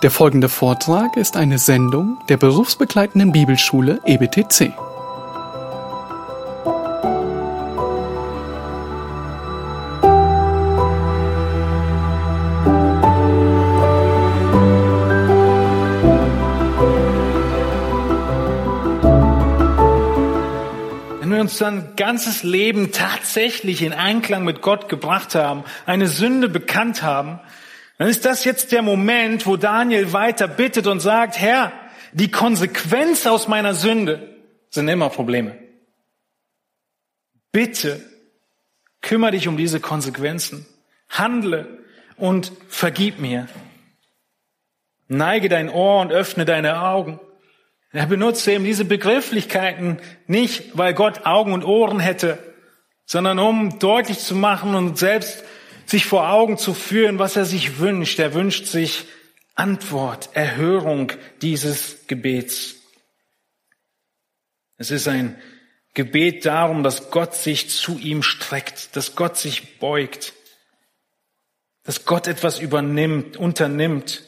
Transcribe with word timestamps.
Der 0.00 0.12
folgende 0.12 0.48
Vortrag 0.48 1.16
ist 1.16 1.36
eine 1.36 1.58
Sendung 1.58 2.18
der 2.28 2.36
berufsbegleitenden 2.36 3.32
Bibelschule 3.32 4.00
EBTC. 4.06 4.72
Wenn 21.18 21.32
wir 21.32 21.40
uns 21.40 21.58
dann 21.58 21.96
ganzes 21.96 22.44
Leben 22.44 22.92
tatsächlich 22.92 23.82
in 23.82 23.92
Einklang 23.92 24.44
mit 24.44 24.62
Gott 24.62 24.88
gebracht 24.88 25.34
haben, 25.34 25.64
eine 25.86 26.06
Sünde 26.06 26.48
bekannt 26.48 27.02
haben, 27.02 27.40
dann 27.98 28.08
ist 28.08 28.24
das 28.24 28.44
jetzt 28.44 28.70
der 28.70 28.82
Moment, 28.82 29.44
wo 29.46 29.56
Daniel 29.56 30.12
weiter 30.12 30.46
bittet 30.46 30.86
und 30.86 31.00
sagt, 31.00 31.38
Herr, 31.38 31.72
die 32.12 32.30
Konsequenz 32.30 33.26
aus 33.26 33.48
meiner 33.48 33.74
Sünde 33.74 34.36
sind 34.70 34.88
immer 34.88 35.10
Probleme. 35.10 35.58
Bitte 37.50 38.00
kümmere 39.00 39.32
dich 39.32 39.48
um 39.48 39.56
diese 39.56 39.80
Konsequenzen. 39.80 40.66
Handle 41.08 41.78
und 42.16 42.52
vergib 42.68 43.18
mir. 43.18 43.48
Neige 45.08 45.48
dein 45.48 45.70
Ohr 45.70 46.00
und 46.00 46.12
öffne 46.12 46.44
deine 46.44 46.82
Augen. 46.82 47.18
Er 47.92 48.06
benutzt 48.06 48.46
eben 48.46 48.64
diese 48.64 48.84
Begrifflichkeiten 48.84 49.98
nicht, 50.26 50.76
weil 50.76 50.92
Gott 50.92 51.24
Augen 51.24 51.52
und 51.52 51.64
Ohren 51.64 52.00
hätte, 52.00 52.38
sondern 53.06 53.38
um 53.38 53.78
deutlich 53.78 54.18
zu 54.18 54.34
machen 54.34 54.74
und 54.74 54.98
selbst 54.98 55.42
sich 55.88 56.04
vor 56.04 56.30
Augen 56.30 56.58
zu 56.58 56.74
führen, 56.74 57.18
was 57.18 57.36
er 57.36 57.46
sich 57.46 57.78
wünscht. 57.78 58.18
Er 58.18 58.34
wünscht 58.34 58.66
sich 58.66 59.06
Antwort, 59.54 60.28
Erhörung 60.34 61.12
dieses 61.40 62.06
Gebets. 62.06 62.76
Es 64.76 64.90
ist 64.90 65.08
ein 65.08 65.40
Gebet 65.94 66.44
darum, 66.44 66.82
dass 66.82 67.10
Gott 67.10 67.34
sich 67.34 67.70
zu 67.70 67.98
ihm 67.98 68.22
streckt, 68.22 68.94
dass 68.96 69.16
Gott 69.16 69.38
sich 69.38 69.78
beugt, 69.78 70.34
dass 71.84 72.04
Gott 72.04 72.26
etwas 72.26 72.58
übernimmt, 72.58 73.38
unternimmt, 73.38 74.22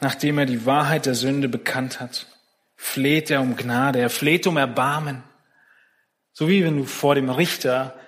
nachdem 0.00 0.38
er 0.38 0.46
die 0.46 0.64
Wahrheit 0.64 1.04
der 1.04 1.14
Sünde 1.14 1.48
bekannt 1.48 2.00
hat. 2.00 2.26
Fleht 2.74 3.30
er 3.30 3.42
um 3.42 3.54
Gnade, 3.54 4.00
er 4.00 4.10
fleht 4.10 4.46
um 4.46 4.56
Erbarmen. 4.56 5.22
So 6.32 6.48
wie 6.48 6.64
wenn 6.64 6.78
du 6.78 6.84
vor 6.84 7.14
dem 7.14 7.28
Richter 7.28 8.00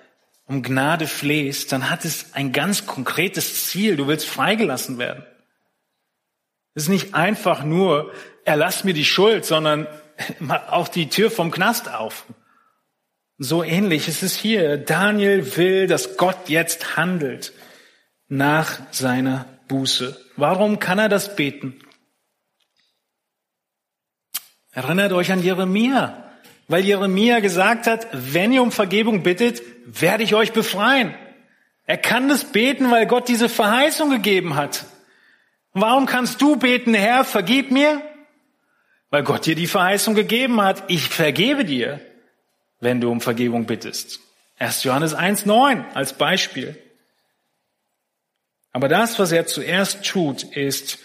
um 0.51 0.63
Gnade 0.63 1.07
flehst, 1.07 1.71
dann 1.71 1.89
hat 1.89 2.03
es 2.03 2.33
ein 2.33 2.51
ganz 2.51 2.85
konkretes 2.85 3.67
Ziel. 3.67 3.95
Du 3.95 4.07
willst 4.07 4.27
freigelassen 4.27 4.97
werden. 4.97 5.25
Es 6.73 6.83
ist 6.83 6.89
nicht 6.89 7.13
einfach 7.15 7.63
nur, 7.63 8.11
erlass 8.43 8.83
mir 8.83 8.93
die 8.93 9.05
Schuld, 9.05 9.45
sondern 9.45 9.87
auch 10.69 10.89
die 10.89 11.07
Tür 11.07 11.31
vom 11.31 11.51
Knast 11.51 11.89
auf. 11.89 12.25
So 13.37 13.63
ähnlich 13.63 14.09
ist 14.09 14.23
es 14.23 14.35
hier. 14.35 14.77
Daniel 14.77 15.55
will, 15.55 15.87
dass 15.87 16.17
Gott 16.17 16.49
jetzt 16.49 16.97
handelt 16.97 17.53
nach 18.27 18.81
seiner 18.91 19.45
Buße. 19.69 20.19
Warum 20.35 20.79
kann 20.79 20.99
er 20.99 21.07
das 21.07 21.37
beten? 21.37 21.79
Erinnert 24.73 25.13
euch 25.13 25.31
an 25.31 25.41
Jeremia 25.41 26.31
weil 26.71 26.85
Jeremia 26.85 27.41
gesagt 27.41 27.85
hat, 27.85 28.07
wenn 28.13 28.53
ihr 28.53 28.63
um 28.63 28.71
Vergebung 28.71 29.23
bittet, 29.23 29.61
werde 29.99 30.23
ich 30.23 30.35
euch 30.35 30.53
befreien. 30.53 31.13
Er 31.85 31.97
kann 31.97 32.29
das 32.29 32.51
beten, 32.51 32.91
weil 32.91 33.05
Gott 33.07 33.27
diese 33.27 33.49
Verheißung 33.49 34.09
gegeben 34.09 34.55
hat. 34.55 34.85
warum 35.73 36.05
kannst 36.05 36.41
du 36.41 36.57
beten, 36.57 36.93
Herr, 36.93 37.23
vergib 37.23 37.71
mir? 37.71 38.01
Weil 39.09 39.23
Gott 39.23 39.45
dir 39.45 39.55
die 39.55 39.67
Verheißung 39.67 40.15
gegeben 40.15 40.61
hat, 40.61 40.83
ich 40.87 41.09
vergebe 41.09 41.65
dir, 41.65 41.99
wenn 42.79 43.01
du 43.01 43.11
um 43.11 43.21
Vergebung 43.21 43.65
bittest. 43.65 44.19
1. 44.59 44.83
Johannes 44.83 45.15
1.9 45.15 45.93
als 45.93 46.13
Beispiel. 46.13 46.77
Aber 48.73 48.87
das, 48.87 49.19
was 49.19 49.31
er 49.31 49.47
zuerst 49.47 50.05
tut, 50.05 50.43
ist, 50.43 50.99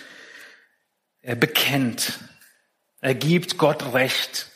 er 1.23 1.35
bekennt, 1.35 2.19
er 3.01 3.15
gibt 3.15 3.59
Gott 3.59 3.93
Recht 3.93 4.51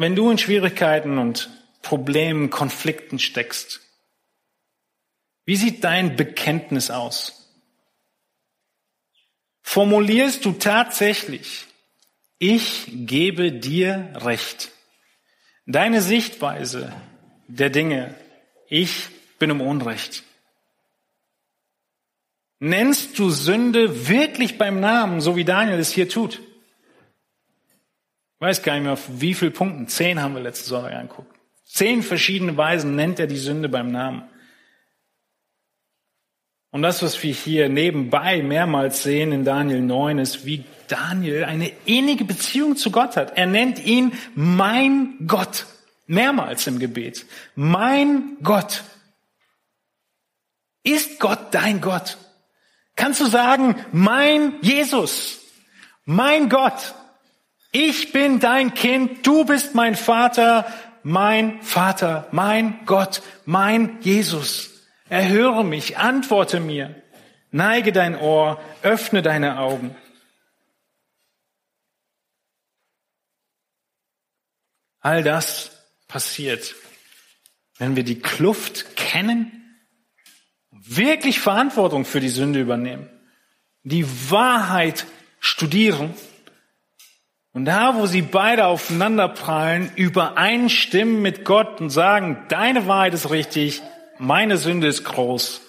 wenn 0.00 0.14
du 0.14 0.30
in 0.30 0.38
Schwierigkeiten 0.38 1.18
und 1.18 1.50
Problemen, 1.82 2.50
Konflikten 2.50 3.18
steckst, 3.18 3.80
wie 5.44 5.56
sieht 5.56 5.82
dein 5.82 6.16
Bekenntnis 6.16 6.90
aus? 6.90 7.38
Formulierst 9.62 10.44
du 10.44 10.52
tatsächlich, 10.52 11.66
ich 12.38 12.86
gebe 12.90 13.52
dir 13.52 14.12
Recht. 14.16 14.70
Deine 15.66 16.02
Sichtweise 16.02 16.94
der 17.46 17.70
Dinge, 17.70 18.14
ich 18.68 19.08
bin 19.38 19.50
im 19.50 19.60
Unrecht. 19.60 20.22
Nennst 22.58 23.18
du 23.18 23.30
Sünde 23.30 24.08
wirklich 24.08 24.58
beim 24.58 24.80
Namen, 24.80 25.20
so 25.20 25.36
wie 25.36 25.44
Daniel 25.44 25.78
es 25.78 25.92
hier 25.92 26.08
tut? 26.08 26.40
Ich 28.34 28.40
weiß 28.40 28.62
gar 28.62 28.74
nicht 28.74 28.82
mehr, 28.82 28.92
auf 28.92 29.06
wie 29.08 29.34
viele 29.34 29.50
Punkten. 29.50 29.88
Zehn 29.88 30.20
haben 30.20 30.34
wir 30.34 30.42
letzte 30.42 30.68
Sonntag 30.68 30.92
angeguckt. 30.92 31.37
Zehn 31.68 32.02
verschiedene 32.02 32.56
Weisen 32.56 32.96
nennt 32.96 33.20
er 33.20 33.26
die 33.26 33.36
Sünde 33.36 33.68
beim 33.68 33.92
Namen. 33.92 34.22
Und 36.70 36.82
das, 36.82 37.02
was 37.02 37.22
wir 37.22 37.32
hier 37.32 37.68
nebenbei 37.68 38.42
mehrmals 38.42 39.02
sehen 39.02 39.32
in 39.32 39.44
Daniel 39.44 39.80
9, 39.80 40.18
ist, 40.18 40.44
wie 40.44 40.64
Daniel 40.88 41.44
eine 41.44 41.70
innige 41.84 42.24
Beziehung 42.24 42.76
zu 42.76 42.90
Gott 42.90 43.16
hat. 43.16 43.36
Er 43.36 43.46
nennt 43.46 43.84
ihn 43.84 44.12
mein 44.34 45.14
Gott. 45.26 45.66
Mehrmals 46.06 46.66
im 46.66 46.78
Gebet. 46.78 47.26
Mein 47.54 48.38
Gott. 48.42 48.82
Ist 50.82 51.20
Gott 51.20 51.52
dein 51.52 51.80
Gott? 51.80 52.16
Kannst 52.96 53.20
du 53.20 53.26
sagen, 53.26 53.76
mein 53.92 54.54
Jesus, 54.62 55.38
mein 56.04 56.48
Gott, 56.48 56.94
ich 57.70 58.12
bin 58.12 58.40
dein 58.40 58.74
Kind, 58.74 59.26
du 59.26 59.44
bist 59.44 59.74
mein 59.74 59.94
Vater, 59.94 60.66
mein 61.02 61.62
Vater, 61.62 62.28
mein 62.32 62.84
Gott, 62.86 63.22
mein 63.44 64.00
Jesus. 64.02 64.70
Erhöre 65.08 65.64
mich, 65.64 65.98
antworte 65.98 66.60
mir, 66.60 67.02
neige 67.50 67.92
dein 67.92 68.16
Ohr, 68.16 68.60
öffne 68.82 69.22
deine 69.22 69.58
Augen. 69.58 69.96
All 75.00 75.22
das 75.22 75.70
passiert, 76.08 76.74
wenn 77.78 77.96
wir 77.96 78.04
die 78.04 78.18
Kluft 78.18 78.96
kennen, 78.96 79.52
wirklich 80.70 81.40
Verantwortung 81.40 82.04
für 82.04 82.20
die 82.20 82.28
Sünde 82.28 82.60
übernehmen, 82.60 83.08
die 83.82 84.06
Wahrheit 84.30 85.06
studieren 85.40 86.14
und 87.58 87.64
da, 87.64 87.96
wo 87.96 88.06
sie 88.06 88.22
beide 88.22 88.66
aufeinanderprallen, 88.66 89.90
übereinstimmen 89.96 91.20
mit 91.20 91.44
Gott 91.44 91.80
und 91.80 91.90
sagen, 91.90 92.44
deine 92.48 92.86
Wahrheit 92.86 93.14
ist 93.14 93.32
richtig, 93.32 93.82
meine 94.16 94.58
Sünde 94.58 94.86
ist 94.86 95.02
groß, 95.02 95.60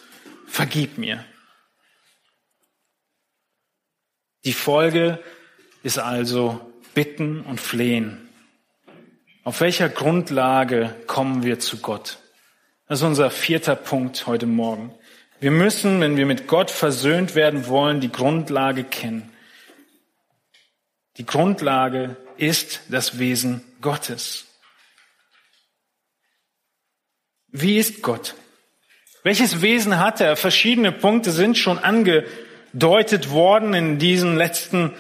vergib 0.46 1.00
mir. 1.00 1.26
Die 4.46 4.54
Folge 4.54 5.18
ist 5.82 5.98
also 5.98 6.62
bitten 6.94 7.42
und 7.42 7.60
flehen. 7.60 8.30
Auf 9.44 9.60
welcher 9.60 9.90
Grundlage 9.90 10.96
kommen 11.08 11.42
wir 11.42 11.58
zu 11.58 11.78
Gott? 11.78 12.20
Das 12.88 13.00
ist 13.00 13.06
unser 13.06 13.32
vierter 13.32 13.76
Punkt 13.76 14.28
heute 14.28 14.46
Morgen. 14.46 14.94
Wir 15.40 15.50
müssen, 15.50 16.02
wenn 16.02 16.18
wir 16.18 16.28
mit 16.28 16.46
Gott 16.46 16.70
versöhnt 16.70 17.34
werden 17.34 17.66
wollen, 17.66 18.00
die 18.00 18.12
Grundlage 18.12 18.84
kennen. 18.84 19.32
Die 21.18 21.26
Grundlage 21.26 22.16
ist 22.38 22.82
das 22.90 23.20
Wesen 23.20 23.64
Gottes. 23.82 24.46
Wie 27.52 27.78
ist 27.78 28.02
Gott? 28.02 28.36
Welches 29.24 29.62
Wesen 29.62 30.00
hat 30.00 30.22
er? 30.22 30.36
Verschiedene 30.36 30.92
Punkte 30.92 31.32
sind 31.32 31.58
schon 31.58 31.80
angedeutet 31.80 33.32
worden 33.32 33.74
in 33.74 33.98
diesen 33.98 34.38
letzten 34.38 34.94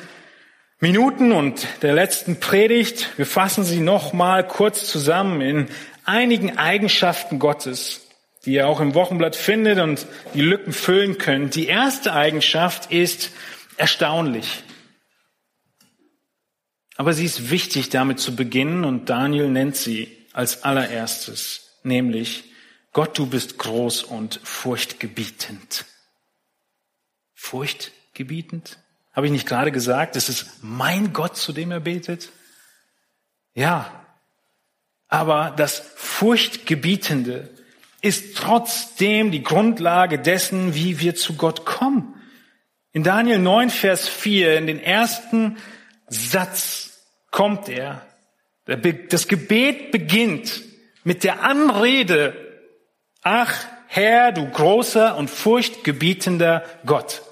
Minuten 0.79 1.31
und 1.31 1.67
der 1.81 1.93
letzten 1.93 2.39
Predigt. 2.39 3.09
Wir 3.17 3.25
fassen 3.25 3.63
sie 3.63 3.79
noch 3.79 4.11
mal 4.13 4.45
kurz 4.45 4.87
zusammen 4.87 5.41
in 5.41 5.67
einigen 6.05 6.57
Eigenschaften 6.57 7.37
Gottes, 7.37 8.07
die 8.45 8.53
ihr 8.53 8.67
auch 8.67 8.79
im 8.79 8.95
Wochenblatt 8.95 9.35
findet 9.35 9.79
und 9.79 10.05
die 10.33 10.41
Lücken 10.41 10.73
füllen 10.73 11.17
könnt. 11.17 11.55
Die 11.55 11.67
erste 11.67 12.13
Eigenschaft 12.13 12.91
ist 12.91 13.31
erstaunlich. 13.77 14.63
Aber 16.99 17.13
sie 17.13 17.23
ist 17.23 17.49
wichtig, 17.49 17.87
damit 17.87 18.19
zu 18.19 18.35
beginnen 18.35 18.83
und 18.83 19.09
Daniel 19.09 19.47
nennt 19.47 19.77
sie 19.77 20.17
als 20.33 20.63
allererstes, 20.63 21.79
nämlich 21.81 22.43
Gott, 22.91 23.17
du 23.17 23.25
bist 23.25 23.57
groß 23.57 24.03
und 24.03 24.41
furchtgebietend. 24.43 25.85
furchtgebietend? 27.33 28.79
Habe 29.13 29.27
ich 29.27 29.31
nicht 29.31 29.47
gerade 29.47 29.71
gesagt, 29.71 30.17
es 30.17 30.27
ist 30.27 30.61
mein 30.61 31.13
Gott, 31.13 31.37
zu 31.37 31.53
dem 31.53 31.71
er 31.71 31.79
betet? 31.79 32.33
Ja, 33.53 34.05
aber 35.07 35.53
das 35.55 35.81
Furchtgebietende 35.95 37.49
ist 38.01 38.35
trotzdem 38.35 39.31
die 39.31 39.43
Grundlage 39.43 40.19
dessen, 40.19 40.75
wie 40.75 40.99
wir 40.99 41.15
zu 41.15 41.35
Gott 41.37 41.65
kommen. 41.65 42.13
In 42.91 43.05
Daniel 43.05 43.39
9, 43.39 43.69
Vers 43.69 44.09
4, 44.09 44.57
in 44.57 44.67
den 44.67 44.81
ersten 44.81 45.55
Satz 46.09 46.88
kommt 47.31 47.69
er. 47.69 48.05
Das 48.65 49.27
Gebet 49.27 49.91
beginnt 49.91 50.61
mit 51.03 51.23
der 51.23 51.43
Anrede, 51.43 52.35
ach 53.21 53.65
Herr, 53.87 54.31
du 54.31 54.47
großer 54.47 55.17
und 55.17 55.29
furchtgebietender 55.29 56.63
Gott. 56.85 57.23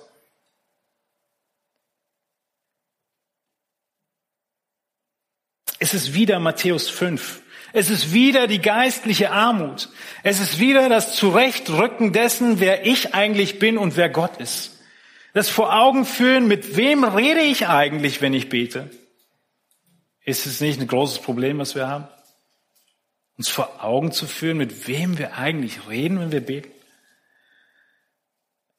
Es 5.79 5.93
ist 5.93 6.15
wieder 6.15 6.39
Matthäus 6.39 6.89
5. 6.89 7.41
Es 7.73 7.91
ist 7.91 8.13
wieder 8.13 8.47
die 8.47 8.59
geistliche 8.59 9.29
Armut. 9.31 9.89
Es 10.23 10.39
ist 10.39 10.59
wieder 10.59 10.89
das 10.89 11.13
Zurechtrücken 11.13 12.13
dessen, 12.13 12.59
wer 12.59 12.87
ich 12.87 13.13
eigentlich 13.13 13.59
bin 13.59 13.77
und 13.77 13.95
wer 13.95 14.09
Gott 14.09 14.37
ist. 14.37 14.79
Das 15.33 15.49
vor 15.49 15.75
Augen 15.75 16.05
führen, 16.05 16.47
mit 16.47 16.77
wem 16.77 17.03
rede 17.03 17.41
ich 17.41 17.67
eigentlich, 17.67 18.21
wenn 18.21 18.33
ich 18.33 18.49
bete? 18.49 18.89
Ist 20.27 20.45
es 20.45 20.59
nicht 20.59 20.81
ein 20.81 20.87
großes 20.87 21.19
Problem, 21.19 21.57
was 21.57 21.73
wir 21.73 21.87
haben? 21.87 22.05
Uns 23.37 23.47
vor 23.47 23.81
Augen 23.81 24.11
zu 24.11 24.27
führen, 24.27 24.57
mit 24.57 24.85
wem 24.89 25.17
wir 25.17 25.37
eigentlich 25.37 25.87
reden, 25.87 26.19
wenn 26.19 26.33
wir 26.33 26.41
beten? 26.41 26.69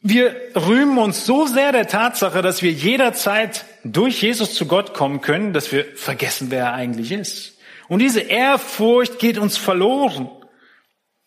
Wir 0.02 0.36
rühmen 0.54 0.98
uns 0.98 1.24
so 1.24 1.46
sehr 1.46 1.72
der 1.72 1.86
Tatsache, 1.88 2.42
dass 2.42 2.60
wir 2.60 2.70
jederzeit 2.70 3.64
durch 3.82 4.20
Jesus 4.20 4.52
zu 4.52 4.66
Gott 4.66 4.92
kommen 4.92 5.22
können, 5.22 5.54
dass 5.54 5.72
wir 5.72 5.86
vergessen, 5.96 6.50
wer 6.50 6.64
er 6.64 6.72
eigentlich 6.74 7.12
ist. 7.12 7.56
Und 7.88 8.00
diese 8.00 8.20
Ehrfurcht 8.20 9.18
geht 9.18 9.38
uns 9.38 9.56
verloren. 9.56 10.28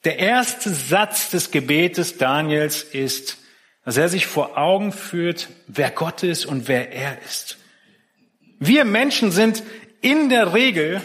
Der 0.03 0.19
erste 0.19 0.69
Satz 0.69 1.31
des 1.31 1.49
Gebetes 1.49 2.19
Daniels 2.19 2.83
ist, 2.83 3.39
dass 3.85 3.97
er 3.97 4.07
sich 4.07 4.27
vor 4.27 4.55
Augen 4.55 4.91
führt, 4.91 5.49
wer 5.65 5.89
Gott 5.89 6.21
ist 6.21 6.45
und 6.45 6.67
wer 6.67 6.93
er 6.93 7.19
ist. 7.23 7.57
Wir 8.63 8.85
Menschen 8.85 9.31
sind 9.31 9.63
in 10.01 10.29
der 10.29 10.53
Regel, 10.53 11.01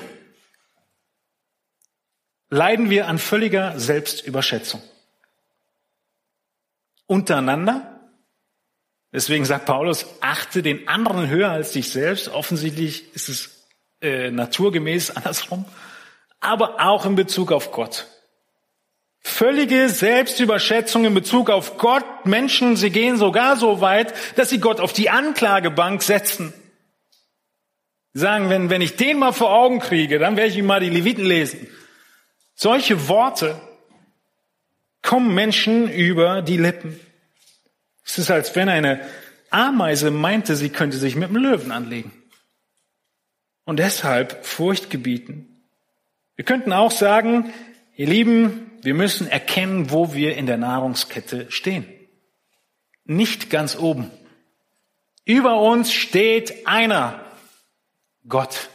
leiden 2.51 2.91
wir 2.91 3.09
an 3.09 3.19
völliger 3.19 3.79
Selbstüberschätzung. 3.79 4.83
Untereinander, 7.07 8.01
deswegen 9.13 9.45
sagt 9.45 9.67
Paulus, 9.67 10.07
achte 10.21 10.63
den 10.63 10.89
anderen 10.89 11.29
höher 11.29 11.51
als 11.51 11.73
dich 11.73 11.91
selbst. 11.91 12.29
Offensichtlich 12.29 13.15
ist 13.15 13.29
es 13.29 13.67
äh, 14.01 14.31
naturgemäß 14.31 15.11
andersrum, 15.17 15.65
aber 16.41 16.81
auch 16.81 17.07
in 17.07 17.15
Bezug 17.15 17.53
auf 17.53 17.71
Gott. 17.73 18.07
Völlige 19.21 19.89
Selbstüberschätzung 19.89 21.05
in 21.05 21.13
Bezug 21.13 21.51
auf 21.51 21.79
Gott. 21.79 22.27
Menschen, 22.27 22.77
sie 22.77 22.91
gehen 22.91 23.17
sogar 23.17 23.57
so 23.57 23.81
weit, 23.81 24.15
dass 24.37 24.51
sie 24.51 24.61
Gott 24.61 24.81
auf 24.81 24.93
die 24.93 25.11
Anklagebank 25.11 26.03
setzen. 26.03 26.55
Sie 28.17 28.23
sagen, 28.23 28.49
wenn, 28.49 28.71
wenn 28.71 28.81
ich 28.81 28.97
den 28.97 29.19
mal 29.19 29.33
vor 29.33 29.53
Augen 29.53 29.79
kriege, 29.79 30.19
dann 30.19 30.39
werde 30.39 30.49
ich 30.49 30.57
ihm 30.57 30.65
mal 30.65 30.81
die 30.81 30.89
Leviten 30.89 31.27
lesen. 31.27 31.69
Solche 32.55 33.09
Worte 33.09 33.61
kommen 35.03 35.35
Menschen 35.35 35.91
über 35.93 36.41
die 36.41 36.57
Lippen. 36.57 36.99
Es 38.07 38.17
ist, 38.17 38.31
als 38.31 38.57
wenn 38.57 38.71
eine 38.71 39.07
Ameise 39.51 40.11
meinte, 40.11 40.57
sie 40.57 40.71
könnte 40.71 40.97
sich 40.97 41.15
mit 41.15 41.29
dem 41.29 41.37
Löwen 41.37 41.73
anlegen 41.73 42.11
und 43.67 43.81
deshalb 43.81 44.47
Furcht 44.47 44.89
gebieten. 44.89 45.55
Wir 46.37 46.47
könnten 46.47 46.73
auch 46.73 46.93
sagen, 46.93 47.53
ihr 47.97 48.07
Lieben, 48.07 48.71
wir 48.81 48.95
müssen 48.95 49.29
erkennen, 49.29 49.91
wo 49.91 50.15
wir 50.15 50.39
in 50.39 50.47
der 50.47 50.57
Nahrungskette 50.57 51.51
stehen. 51.51 51.85
Nicht 53.05 53.51
ganz 53.51 53.77
oben. 53.77 54.11
Über 55.27 55.61
uns 55.61 55.93
steht 55.93 56.67
einer, 56.67 57.25
Gott. 58.28 58.69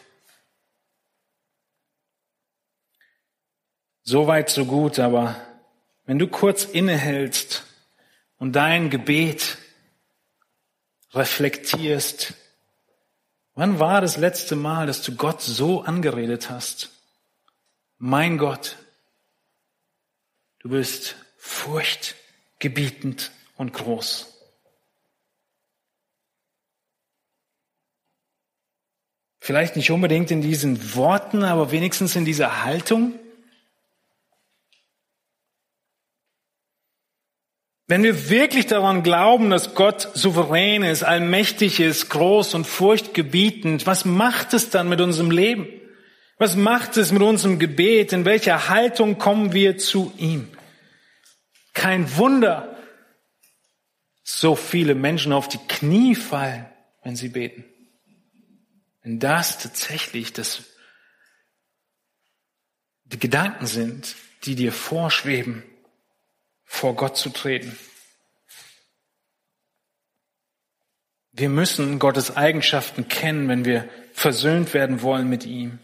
Soweit, 4.04 4.50
so 4.50 4.66
gut, 4.66 5.00
aber 5.00 5.36
wenn 6.06 6.20
du 6.20 6.28
kurz 6.28 6.66
innehältst 6.66 7.64
und 8.38 8.54
dein 8.56 8.90
Gebet 8.90 9.58
reflektierst, 11.14 12.34
Wann 13.54 13.80
war 13.80 14.02
das 14.02 14.18
letzte 14.18 14.56
Mal, 14.56 14.88
dass 14.88 15.02
du 15.02 15.16
Gott 15.16 15.42
so 15.42 15.82
angeredet 15.82 16.50
hast? 16.50 16.90
Mein 17.98 18.38
Gott, 18.38 18.78
du 20.60 20.70
bist 20.70 21.16
furchtgebietend 21.38 23.32
und 23.58 23.74
groß. 23.74 24.41
Vielleicht 29.44 29.76
nicht 29.76 29.90
unbedingt 29.90 30.30
in 30.30 30.42
diesen 30.42 30.94
Worten, 30.96 31.44
aber 31.44 31.72
wenigstens 31.72 32.16
in 32.16 32.26
dieser 32.26 32.64
Haltung. 32.64 33.20
Wenn 37.88 38.04
wir 38.04 38.30
wirklich 38.30 38.68
daran 38.68 39.02
glauben, 39.02 39.50
dass 39.50 39.74
Gott 39.74 40.12
souverän 40.14 40.84
ist, 40.84 41.02
allmächtig 41.02 41.80
ist, 41.80 42.10
groß 42.10 42.54
und 42.54 42.68
furchtgebietend, 42.68 43.88
was 43.88 44.06
macht 44.06 44.54
es 44.54 44.70
dann 44.70 44.88
mit 44.88 45.02
unserem 45.02 45.32
Leben? 45.32 45.68
Was 46.38 46.56
macht 46.56 46.96
es 46.98 47.12
mit 47.12 47.24
unserem 47.24 47.58
Gebet? 47.58 48.14
In 48.14 48.26
welcher 48.26 48.70
Haltung 48.70 49.18
kommen 49.18 49.54
wir 49.54 49.80
zu 49.80 50.14
ihm? 50.18 50.50
Kein 51.74 52.16
Wunder, 52.16 52.78
so 54.24 54.56
viele 54.56 54.94
Menschen 54.94 55.34
auf 55.34 55.48
die 55.48 55.60
Knie 55.68 56.14
fallen, 56.14 56.68
wenn 57.04 57.16
sie 57.16 57.30
beten. 57.30 57.66
Wenn 59.04 59.20
das 59.20 59.60
tatsächlich 59.60 60.34
das, 60.34 60.64
die 63.06 63.20
Gedanken 63.20 63.66
sind, 63.66 64.16
die 64.44 64.56
dir 64.56 64.72
vorschweben, 64.72 65.64
vor 66.64 66.96
Gott 66.96 67.18
zu 67.18 67.30
treten. 67.30 67.78
Wir 71.34 71.50
müssen 71.50 72.00
Gottes 72.00 72.36
Eigenschaften 72.36 73.08
kennen, 73.08 73.48
wenn 73.48 73.66
wir 73.66 73.90
versöhnt 74.14 74.74
werden 74.74 75.02
wollen 75.02 75.30
mit 75.30 75.46
ihm. 75.46 75.80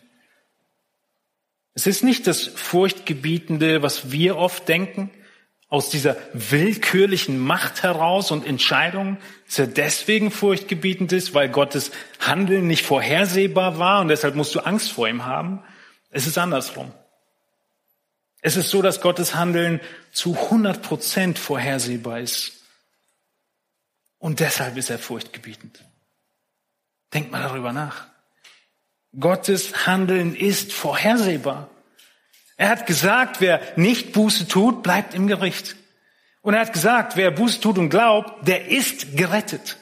Es 1.74 1.88
ist 1.88 2.03
nicht 2.03 2.25
das 2.25 2.47
Furchtgebietende, 2.47 3.81
was 3.81 4.12
wir 4.12 4.38
oft 4.38 4.67
denken, 4.67 5.12
aus 5.69 5.89
dieser 5.89 6.15
willkürlichen 6.33 7.39
Macht 7.39 7.83
heraus 7.83 8.31
und 8.31 8.45
Entscheidungen, 8.45 9.17
dass 9.47 9.59
er 9.59 9.67
deswegen 9.67 10.31
furchtgebietend 10.31 11.12
ist, 11.12 11.33
weil 11.33 11.50
Gottes 11.50 11.91
Handeln 12.19 12.67
nicht 12.67 12.86
vorhersehbar 12.86 13.77
war 13.77 14.01
und 14.01 14.07
deshalb 14.07 14.36
musst 14.36 14.55
du 14.55 14.62
Angst 14.62 14.91
vor 14.91 15.09
ihm 15.09 15.25
haben. 15.25 15.62
Es 16.09 16.25
ist 16.25 16.38
andersrum. 16.38 16.93
Es 18.41 18.55
ist 18.55 18.69
so, 18.69 18.81
dass 18.81 19.01
Gottes 19.01 19.36
Handeln 19.36 19.81
zu 20.12 20.36
100 20.36 20.81
Prozent 20.81 21.39
vorhersehbar 21.39 22.21
ist. 22.21 22.53
Und 24.19 24.39
deshalb 24.39 24.77
ist 24.77 24.89
er 24.89 25.00
furchtgebietend. 25.00 25.83
Denkt 27.13 27.31
mal 27.31 27.41
darüber 27.41 27.74
nach. 27.74 28.07
Gottes 29.19 29.86
Handeln 29.86 30.36
ist 30.36 30.71
vorhersehbar. 30.71 31.69
Er 32.57 32.69
hat 32.69 32.85
gesagt, 32.85 33.39
wer 33.39 33.61
nicht 33.75 34.13
Buße 34.13 34.47
tut, 34.47 34.83
bleibt 34.83 35.13
im 35.13 35.27
Gericht. 35.27 35.75
Und 36.41 36.53
er 36.53 36.61
hat 36.61 36.73
gesagt, 36.73 37.15
wer 37.15 37.31
Buße 37.31 37.61
tut 37.61 37.77
und 37.77 37.89
glaubt, 37.89 38.47
der 38.47 38.67
ist 38.67 39.15
gerettet. 39.15 39.77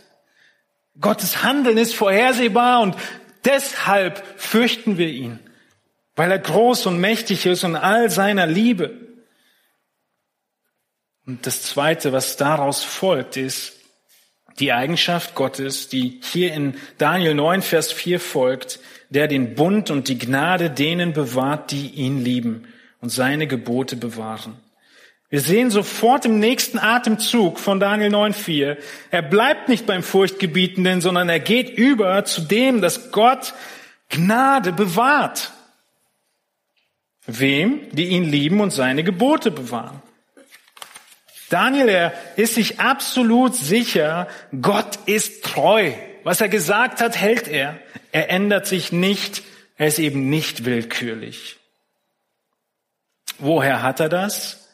Gottes 0.99 1.43
Handeln 1.43 1.77
ist 1.77 1.95
vorhersehbar 1.95 2.81
und 2.81 2.95
deshalb 3.43 4.23
fürchten 4.37 4.97
wir 4.97 5.07
ihn 5.07 5.39
weil 6.15 6.31
er 6.31 6.39
groß 6.39 6.85
und 6.85 6.99
mächtig 6.99 7.45
ist 7.45 7.63
und 7.63 7.75
all 7.75 8.09
seiner 8.09 8.47
Liebe. 8.47 8.97
Und 11.25 11.45
das 11.45 11.63
Zweite, 11.63 12.13
was 12.13 12.37
daraus 12.37 12.83
folgt, 12.83 13.35
ist 13.35 13.73
die 14.59 14.71
Eigenschaft 14.71 15.35
Gottes, 15.35 15.89
die 15.89 16.21
hier 16.23 16.53
in 16.53 16.77
Daniel 16.97 17.33
9, 17.33 17.61
Vers 17.61 17.91
4 17.91 18.19
folgt, 18.19 18.79
der 19.15 19.27
den 19.27 19.55
Bund 19.55 19.89
und 19.89 20.09
die 20.09 20.19
Gnade 20.19 20.69
denen 20.69 21.13
bewahrt, 21.13 21.71
die 21.71 21.87
ihn 21.87 22.23
lieben 22.23 22.67
und 22.99 23.09
seine 23.09 23.47
Gebote 23.47 23.95
bewahren. 23.95 24.57
Wir 25.29 25.39
sehen 25.39 25.71
sofort 25.71 26.25
im 26.25 26.39
nächsten 26.39 26.77
Atemzug 26.77 27.59
von 27.59 27.79
Daniel 27.79 28.13
9,4, 28.13 28.77
er 29.11 29.21
bleibt 29.21 29.69
nicht 29.69 29.85
beim 29.85 30.03
Furchtgebietenden, 30.03 31.01
sondern 31.01 31.29
er 31.29 31.39
geht 31.39 31.69
über 31.69 32.23
zu 32.25 32.41
dem, 32.41 32.81
dass 32.81 33.11
Gott 33.11 33.53
Gnade 34.09 34.71
bewahrt. 34.71 35.51
Wem? 37.25 37.81
Die 37.91 38.09
ihn 38.09 38.25
lieben 38.25 38.59
und 38.59 38.71
seine 38.71 39.03
Gebote 39.03 39.49
bewahren. 39.49 40.01
Daniel, 41.49 41.89
er 41.89 42.13
ist 42.35 42.55
sich 42.55 42.79
absolut 42.79 43.55
sicher, 43.55 44.27
Gott 44.61 44.99
ist 45.05 45.43
treu. 45.43 45.91
Was 46.25 46.41
er 46.41 46.49
gesagt 46.49 47.01
hat, 47.01 47.15
hält 47.15 47.47
er. 47.47 47.79
Er 48.11 48.31
ändert 48.31 48.65
sich 48.65 48.91
nicht. 48.91 49.43
Er 49.77 49.85
ist 49.85 49.99
eben 49.99 50.27
nicht 50.27 50.65
willkürlich. 50.65 51.57
Woher 53.37 53.83
hat 53.83 53.99
er 53.99 54.09
das? 54.09 54.67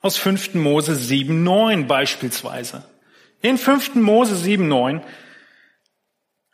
Aus 0.00 0.16
5. 0.16 0.54
Mose 0.54 0.92
7.9 0.92 1.86
beispielsweise. 1.86 2.82
In 3.42 3.58
5. 3.58 3.96
Mose 3.96 4.36
7.9 4.36 5.02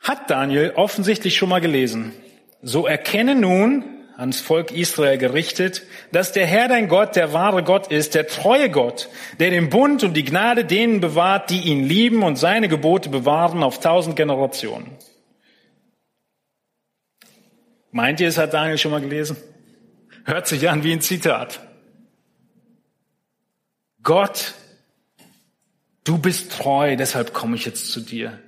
hat 0.00 0.28
Daniel 0.28 0.72
offensichtlich 0.75 1.37
schon 1.37 1.49
mal 1.49 1.61
gelesen. 1.61 2.12
So 2.62 2.88
erkenne 2.88 3.37
nun, 3.37 3.84
ans 4.23 4.41
Volk 4.41 4.71
Israel 4.71 5.19
gerichtet, 5.19 5.83
dass 6.12 6.31
der 6.31 6.47
Herr 6.47 6.69
dein 6.69 6.88
Gott 6.88 7.17
der 7.17 7.33
wahre 7.33 7.64
Gott 7.64 7.88
ist, 7.88 8.14
der 8.14 8.29
treue 8.29 8.71
Gott, 8.71 9.09
der 9.41 9.50
den 9.50 9.69
Bund 9.69 10.05
und 10.05 10.14
die 10.14 10.25
Gnade 10.25 10.64
denen 10.64 11.00
bewahrt, 11.00 11.50
die 11.50 11.62
ihn 11.62 11.85
lieben 11.85 12.23
und 12.23 12.37
seine 12.37 12.69
Gebote 12.69 13.09
bewahren 13.09 13.64
auf 13.64 13.81
tausend 13.81 14.14
Generationen. 14.14 14.97
Meint 17.91 18.21
ihr, 18.21 18.29
es 18.29 18.38
hat 18.38 18.55
Daniel 18.55 18.79
schon 18.79 18.93
mal 18.93 19.00
gelesen? 19.00 19.37
Hört 20.25 20.47
sich 20.47 20.71
an 20.71 20.85
wie 20.85 20.93
ein 20.93 21.00
Zitat. 21.00 21.61
Gott, 24.05 24.55
du 26.05 26.17
bist 26.17 26.52
treu, 26.52 26.97
deshalb 26.97 27.35
komme 27.35 27.57
ich 27.57 27.67
jetzt 27.67 27.91
zu 27.91 28.00
dir. 28.00 28.38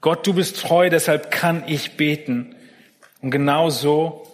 Gott, 0.00 0.26
du 0.26 0.32
bist 0.32 0.60
treu, 0.60 0.88
deshalb 0.88 1.30
kann 1.30 1.62
ich 1.66 1.98
beten. 1.98 2.56
Und 3.20 3.30
genau 3.30 3.68
so 3.68 4.27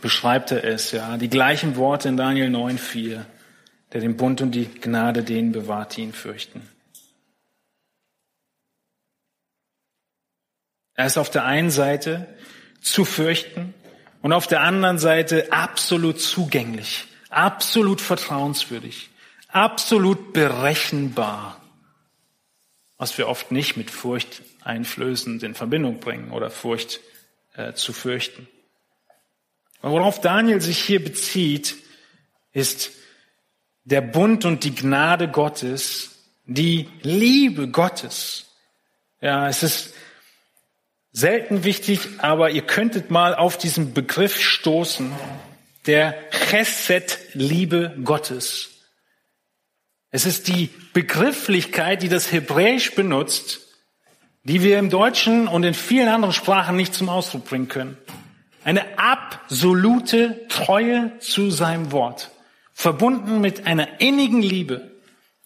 beschreibt 0.00 0.50
er 0.50 0.64
es, 0.64 0.92
ja. 0.92 1.16
Die 1.16 1.30
gleichen 1.30 1.76
Worte 1.76 2.08
in 2.08 2.16
Daniel 2.16 2.48
9,4. 2.48 3.24
Der 3.92 4.00
den 4.02 4.16
Bund 4.16 4.42
und 4.42 4.50
die 4.50 4.66
Gnade 4.66 5.22
denen 5.22 5.52
bewahrt, 5.52 5.96
die 5.96 6.02
ihn 6.02 6.12
fürchten. 6.12 6.60
Er 10.94 11.06
ist 11.06 11.16
auf 11.16 11.30
der 11.30 11.44
einen 11.44 11.70
Seite 11.70 12.26
zu 12.80 13.04
fürchten 13.04 13.72
und 14.20 14.32
auf 14.32 14.46
der 14.46 14.62
anderen 14.62 14.98
Seite 14.98 15.52
absolut 15.52 16.20
zugänglich, 16.20 17.06
absolut 17.30 18.00
vertrauenswürdig, 18.00 19.08
absolut 19.46 20.32
berechenbar, 20.32 21.62
was 22.96 23.16
wir 23.16 23.28
oft 23.28 23.52
nicht 23.52 23.76
mit 23.76 23.90
Furcht 23.90 24.42
einflößend 24.64 25.44
in 25.44 25.54
Verbindung 25.54 26.00
bringen 26.00 26.32
oder 26.32 26.50
Furcht 26.50 27.00
äh, 27.54 27.72
zu 27.74 27.92
fürchten. 27.92 28.48
Worauf 29.82 30.20
Daniel 30.20 30.60
sich 30.60 30.78
hier 30.78 31.02
bezieht, 31.02 31.76
ist 32.52 32.90
der 33.84 34.00
Bund 34.00 34.44
und 34.44 34.64
die 34.64 34.74
Gnade 34.74 35.28
Gottes, 35.28 36.18
die 36.44 36.88
Liebe 37.02 37.68
Gottes. 37.68 38.46
Ja, 39.20 39.48
es 39.48 39.62
ist 39.62 39.94
selten 41.12 41.64
wichtig, 41.64 42.00
aber 42.18 42.50
ihr 42.50 42.62
könntet 42.62 43.10
mal 43.10 43.34
auf 43.34 43.56
diesen 43.56 43.94
Begriff 43.94 44.40
stoßen, 44.40 45.12
der 45.86 46.14
Chesed-Liebe 46.30 47.96
Gottes. 48.04 48.70
Es 50.10 50.26
ist 50.26 50.48
die 50.48 50.70
Begrifflichkeit, 50.92 52.02
die 52.02 52.08
das 52.08 52.32
Hebräisch 52.32 52.94
benutzt, 52.94 53.60
die 54.42 54.62
wir 54.62 54.78
im 54.78 54.90
Deutschen 54.90 55.48
und 55.48 55.64
in 55.64 55.74
vielen 55.74 56.08
anderen 56.08 56.34
Sprachen 56.34 56.76
nicht 56.76 56.94
zum 56.94 57.08
Ausdruck 57.08 57.44
bringen 57.44 57.68
können. 57.68 57.98
Eine 58.68 58.98
absolute 58.98 60.46
Treue 60.48 61.18
zu 61.20 61.50
seinem 61.50 61.90
Wort, 61.90 62.32
verbunden 62.74 63.40
mit 63.40 63.66
einer 63.66 63.98
innigen 63.98 64.42
Liebe. 64.42 64.90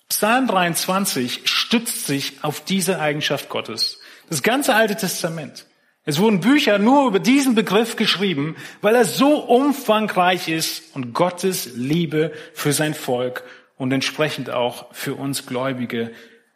Psalm 0.09 0.49
23 0.49 1.43
stützt 1.45 2.09
sich 2.09 2.43
auf 2.43 2.65
diese 2.65 2.99
Eigenschaft 2.99 3.49
Gottes. 3.49 4.01
Das 4.29 4.43
ganze 4.43 4.75
Alte 4.75 4.97
Testament. 4.97 5.67
Es 6.05 6.19
wurden 6.19 6.41
Bücher 6.41 6.81
nur 6.81 7.07
über 7.07 7.21
diesen 7.21 7.55
Begriff 7.55 7.95
geschrieben, 7.95 8.57
weil 8.81 8.97
er 8.97 9.05
so 9.05 9.37
umfangreich 9.37 10.49
ist 10.49 10.97
und 10.97 11.13
Gottes 11.15 11.77
Liebe 11.77 12.33
für 12.55 12.73
sein 12.73 12.93
Volk 12.93 13.45
und 13.77 13.93
entsprechend 13.93 14.51
auch 14.51 14.93
für 14.93 15.15
uns 15.15 15.47
Gläubige 15.47 16.11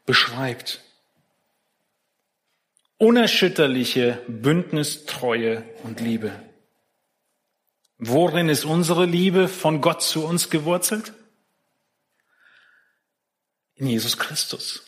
beschreibt. 0.05 0.81
Unerschütterliche 2.99 4.19
Bündnistreue 4.27 5.63
und 5.85 6.01
Liebe. 6.01 6.33
Worin 7.99 8.49
ist 8.49 8.65
unsere 8.65 9.07
Liebe 9.07 9.49
von 9.49 9.81
Gott 9.81 10.03
zu 10.03 10.25
uns 10.25 10.51
gewurzelt? 10.51 11.13
In 13.75 13.87
Jesus 13.87 14.19
Christus. 14.19 14.83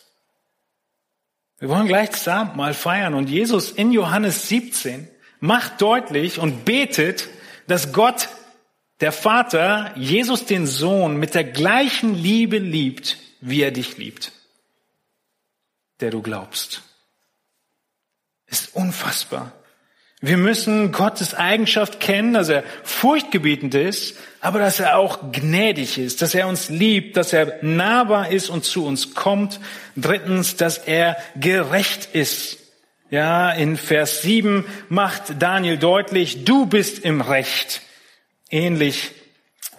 Wir 1.58 1.68
wollen 1.68 1.88
gleich 1.88 2.10
das 2.10 2.28
Abendmahl 2.28 2.74
feiern 2.74 3.14
und 3.14 3.28
Jesus 3.28 3.70
in 3.70 3.92
Johannes 3.92 4.48
17 4.48 5.08
macht 5.40 5.80
deutlich 5.80 6.38
und 6.38 6.64
betet, 6.64 7.28
dass 7.66 7.92
Gott, 7.92 8.28
der 9.00 9.12
Vater, 9.12 9.96
Jesus 9.96 10.44
den 10.44 10.66
Sohn 10.66 11.16
mit 11.16 11.34
der 11.34 11.44
gleichen 11.44 12.14
Liebe 12.14 12.58
liebt, 12.58 13.18
wie 13.40 13.62
er 13.62 13.70
dich 13.70 13.96
liebt, 13.96 14.32
der 16.00 16.10
du 16.10 16.22
glaubst. 16.22 16.82
Ist 18.46 18.74
unfassbar. 18.74 19.52
Wir 20.20 20.36
müssen 20.36 20.90
Gottes 20.90 21.34
Eigenschaft 21.34 22.00
kennen, 22.00 22.34
dass 22.34 22.48
er 22.48 22.64
furchtgebietend 22.82 23.74
ist, 23.74 24.16
aber 24.40 24.58
dass 24.58 24.80
er 24.80 24.98
auch 24.98 25.30
gnädig 25.30 25.96
ist, 25.98 26.22
dass 26.22 26.34
er 26.34 26.48
uns 26.48 26.70
liebt, 26.70 27.16
dass 27.16 27.32
er 27.32 27.58
nahbar 27.62 28.30
ist 28.30 28.50
und 28.50 28.64
zu 28.64 28.84
uns 28.84 29.14
kommt. 29.14 29.60
Drittens, 29.96 30.56
dass 30.56 30.78
er 30.78 31.16
gerecht 31.36 32.08
ist. 32.14 32.58
Ja, 33.10 33.50
in 33.52 33.76
Vers 33.76 34.22
7 34.22 34.64
macht 34.88 35.40
Daniel 35.40 35.78
deutlich, 35.78 36.44
du 36.44 36.66
bist 36.66 36.98
im 37.04 37.20
Recht. 37.20 37.82
Ähnlich 38.50 39.12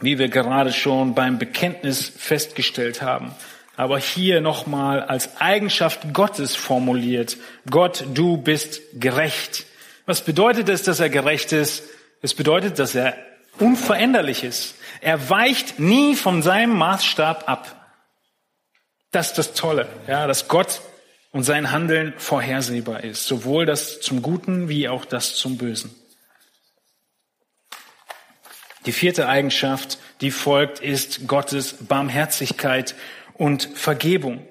wie 0.01 0.17
wir 0.17 0.29
gerade 0.29 0.71
schon 0.71 1.13
beim 1.15 1.37
Bekenntnis 1.37 2.11
festgestellt 2.15 3.01
haben. 3.01 3.33
Aber 3.75 3.97
hier 3.97 4.41
nochmal 4.41 5.01
als 5.01 5.39
Eigenschaft 5.39 6.13
Gottes 6.13 6.55
formuliert. 6.55 7.37
Gott, 7.69 8.05
du 8.13 8.37
bist 8.37 8.81
gerecht. 8.93 9.65
Was 10.09 10.21
bedeutet 10.21 10.69
es, 10.69 10.81
dass 10.81 10.99
er 10.99 11.11
gerecht 11.11 11.51
ist? 11.51 11.83
Es 12.23 12.33
bedeutet, 12.33 12.79
dass 12.79 12.95
er 12.95 13.15
unveränderlich 13.59 14.43
ist. 14.43 14.73
Er 15.01 15.29
weicht 15.29 15.77
nie 15.77 16.15
von 16.15 16.41
seinem 16.41 16.75
Maßstab 16.75 17.47
ab. 17.47 17.93
Das 19.11 19.27
ist 19.27 19.37
das 19.37 19.53
Tolle, 19.53 19.87
ja, 20.07 20.25
dass 20.25 20.47
Gott 20.47 20.81
und 21.29 21.43
sein 21.43 21.69
Handeln 21.69 22.15
vorhersehbar 22.17 23.03
ist. 23.03 23.25
Sowohl 23.25 23.67
das 23.67 24.01
zum 24.01 24.23
Guten 24.23 24.67
wie 24.67 24.89
auch 24.89 25.05
das 25.05 25.35
zum 25.35 25.59
Bösen. 25.59 25.93
Die 28.87 28.93
vierte 28.93 29.27
Eigenschaft, 29.27 29.99
die 30.21 30.31
folgt, 30.31 30.79
ist 30.79 31.27
Gottes 31.27 31.85
Barmherzigkeit 31.87 32.95
und 33.35 33.69
Vergebung. 33.75 34.43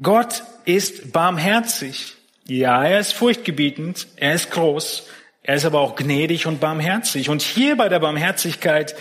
Gott 0.00 0.44
ist 0.64 1.10
barmherzig. 1.10 2.18
Ja, 2.46 2.84
er 2.84 3.00
ist 3.00 3.14
furchtgebietend, 3.14 4.06
er 4.16 4.34
ist 4.34 4.50
groß, 4.50 5.06
er 5.42 5.56
ist 5.56 5.64
aber 5.64 5.80
auch 5.80 5.96
gnädig 5.96 6.46
und 6.46 6.60
barmherzig. 6.60 7.30
Und 7.30 7.40
hier 7.40 7.76
bei 7.76 7.88
der 7.88 8.00
Barmherzigkeit 8.00 8.94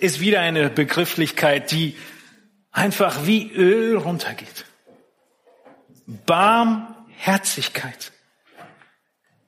ist 0.00 0.18
wieder 0.20 0.40
eine 0.40 0.68
Begrifflichkeit, 0.68 1.70
die 1.70 1.96
einfach 2.72 3.24
wie 3.24 3.52
Öl 3.52 3.96
runtergeht. 3.96 4.64
Barmherzigkeit. 6.06 8.12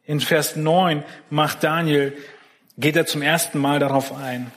In 0.05 0.21
Vers 0.21 0.55
9 0.57 1.05
macht 1.29 1.65
Daniel, 1.65 2.17
geht 2.77 2.97
er 2.97 3.07
zum 3.07 3.23
ersten 3.23 3.59
Mal 3.59 3.81
darauf 3.81 4.15
ein. 4.15 4.53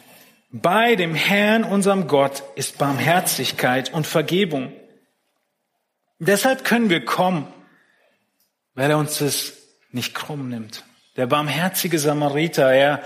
Bei 0.51 0.95
dem 0.95 1.15
Herrn, 1.15 1.63
unserem 1.63 2.07
Gott, 2.07 2.43
ist 2.55 2.77
Barmherzigkeit 2.77 3.91
und 3.91 4.05
Vergebung. 4.05 4.71
Deshalb 6.19 6.63
können 6.63 6.91
wir 6.91 7.03
kommen 7.03 7.47
weil 8.75 8.91
er 8.91 8.97
uns 8.97 9.19
das 9.19 9.53
nicht 9.91 10.13
krumm 10.13 10.49
nimmt. 10.49 10.83
Der 11.15 11.27
barmherzige 11.27 11.99
Samariter, 11.99 12.71
er 12.71 13.03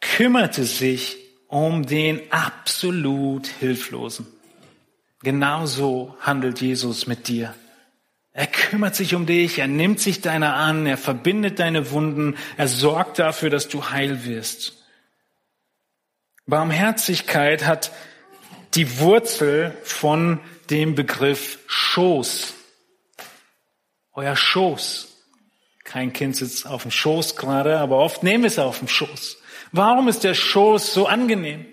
kümmerte 0.00 0.64
sich 0.64 1.16
um 1.48 1.86
den 1.86 2.20
absolut 2.30 3.46
Hilflosen. 3.46 4.26
Genauso 5.22 6.16
handelt 6.20 6.60
Jesus 6.60 7.06
mit 7.06 7.28
dir. 7.28 7.54
Er 8.32 8.46
kümmert 8.46 8.94
sich 8.94 9.14
um 9.14 9.24
dich, 9.24 9.58
er 9.58 9.66
nimmt 9.66 9.98
sich 9.98 10.20
deiner 10.20 10.54
an, 10.54 10.86
er 10.86 10.98
verbindet 10.98 11.58
deine 11.58 11.90
Wunden, 11.90 12.36
er 12.58 12.68
sorgt 12.68 13.18
dafür, 13.18 13.48
dass 13.48 13.68
du 13.68 13.90
heil 13.90 14.24
wirst. 14.24 14.84
Barmherzigkeit 16.46 17.64
hat 17.64 17.90
die 18.74 18.98
Wurzel 19.00 19.76
von 19.82 20.38
dem 20.68 20.94
Begriff 20.94 21.58
Schoß 21.66 22.54
euer 24.16 24.34
Schoß. 24.34 25.08
Kein 25.84 26.12
Kind 26.12 26.34
sitzt 26.36 26.66
auf 26.66 26.82
dem 26.82 26.90
Schoß 26.90 27.36
gerade, 27.36 27.78
aber 27.78 27.98
oft 27.98 28.22
nehmen 28.22 28.42
wir 28.42 28.48
es 28.48 28.58
auf 28.58 28.80
dem 28.80 28.88
Schoß. 28.88 29.36
Warum 29.70 30.08
ist 30.08 30.24
der 30.24 30.34
Schoß 30.34 30.92
so 30.92 31.06
angenehm? 31.06 31.66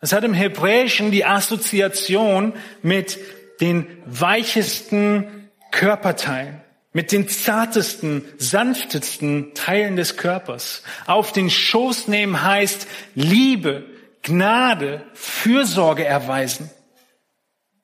Es 0.00 0.12
hat 0.12 0.24
im 0.24 0.34
Hebräischen 0.34 1.10
die 1.12 1.24
Assoziation 1.24 2.54
mit 2.82 3.18
den 3.60 3.86
weichesten 4.06 5.50
Körperteilen, 5.70 6.60
mit 6.92 7.12
den 7.12 7.28
zartesten, 7.28 8.24
sanftesten 8.38 9.54
Teilen 9.54 9.96
des 9.96 10.16
Körpers. 10.16 10.82
Auf 11.06 11.32
den 11.32 11.50
Schoß 11.50 12.08
nehmen 12.08 12.42
heißt 12.42 12.86
Liebe, 13.14 13.86
Gnade, 14.22 15.06
Fürsorge 15.12 16.04
erweisen. 16.04 16.70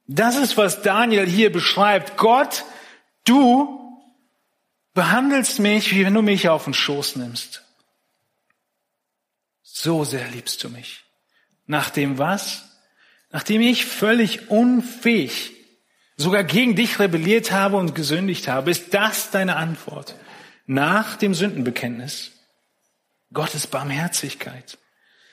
Das 0.06 0.36
ist, 0.36 0.56
was 0.56 0.82
Daniel 0.82 1.26
hier 1.26 1.52
beschreibt. 1.52 2.16
Gott, 2.16 2.64
du 3.24 3.80
behandelst 4.94 5.58
mich, 5.58 5.94
wie 5.94 6.04
wenn 6.04 6.14
du 6.14 6.22
mich 6.22 6.48
auf 6.48 6.64
den 6.64 6.74
Schoß 6.74 7.16
nimmst. 7.16 7.62
So 9.62 10.04
sehr 10.04 10.28
liebst 10.28 10.62
du 10.64 10.68
mich. 10.68 11.04
Nachdem 11.66 12.18
was? 12.18 12.64
Nachdem 13.30 13.60
ich 13.60 13.86
völlig 13.86 14.50
unfähig, 14.50 15.52
sogar 16.16 16.44
gegen 16.44 16.74
dich 16.74 16.98
rebelliert 16.98 17.52
habe 17.52 17.76
und 17.76 17.94
gesündigt 17.94 18.48
habe, 18.48 18.70
ist 18.70 18.92
das 18.92 19.30
deine 19.30 19.56
Antwort. 19.56 20.16
Nach 20.66 21.16
dem 21.16 21.34
Sündenbekenntnis. 21.34 22.32
Gottes 23.32 23.68
Barmherzigkeit. 23.68 24.78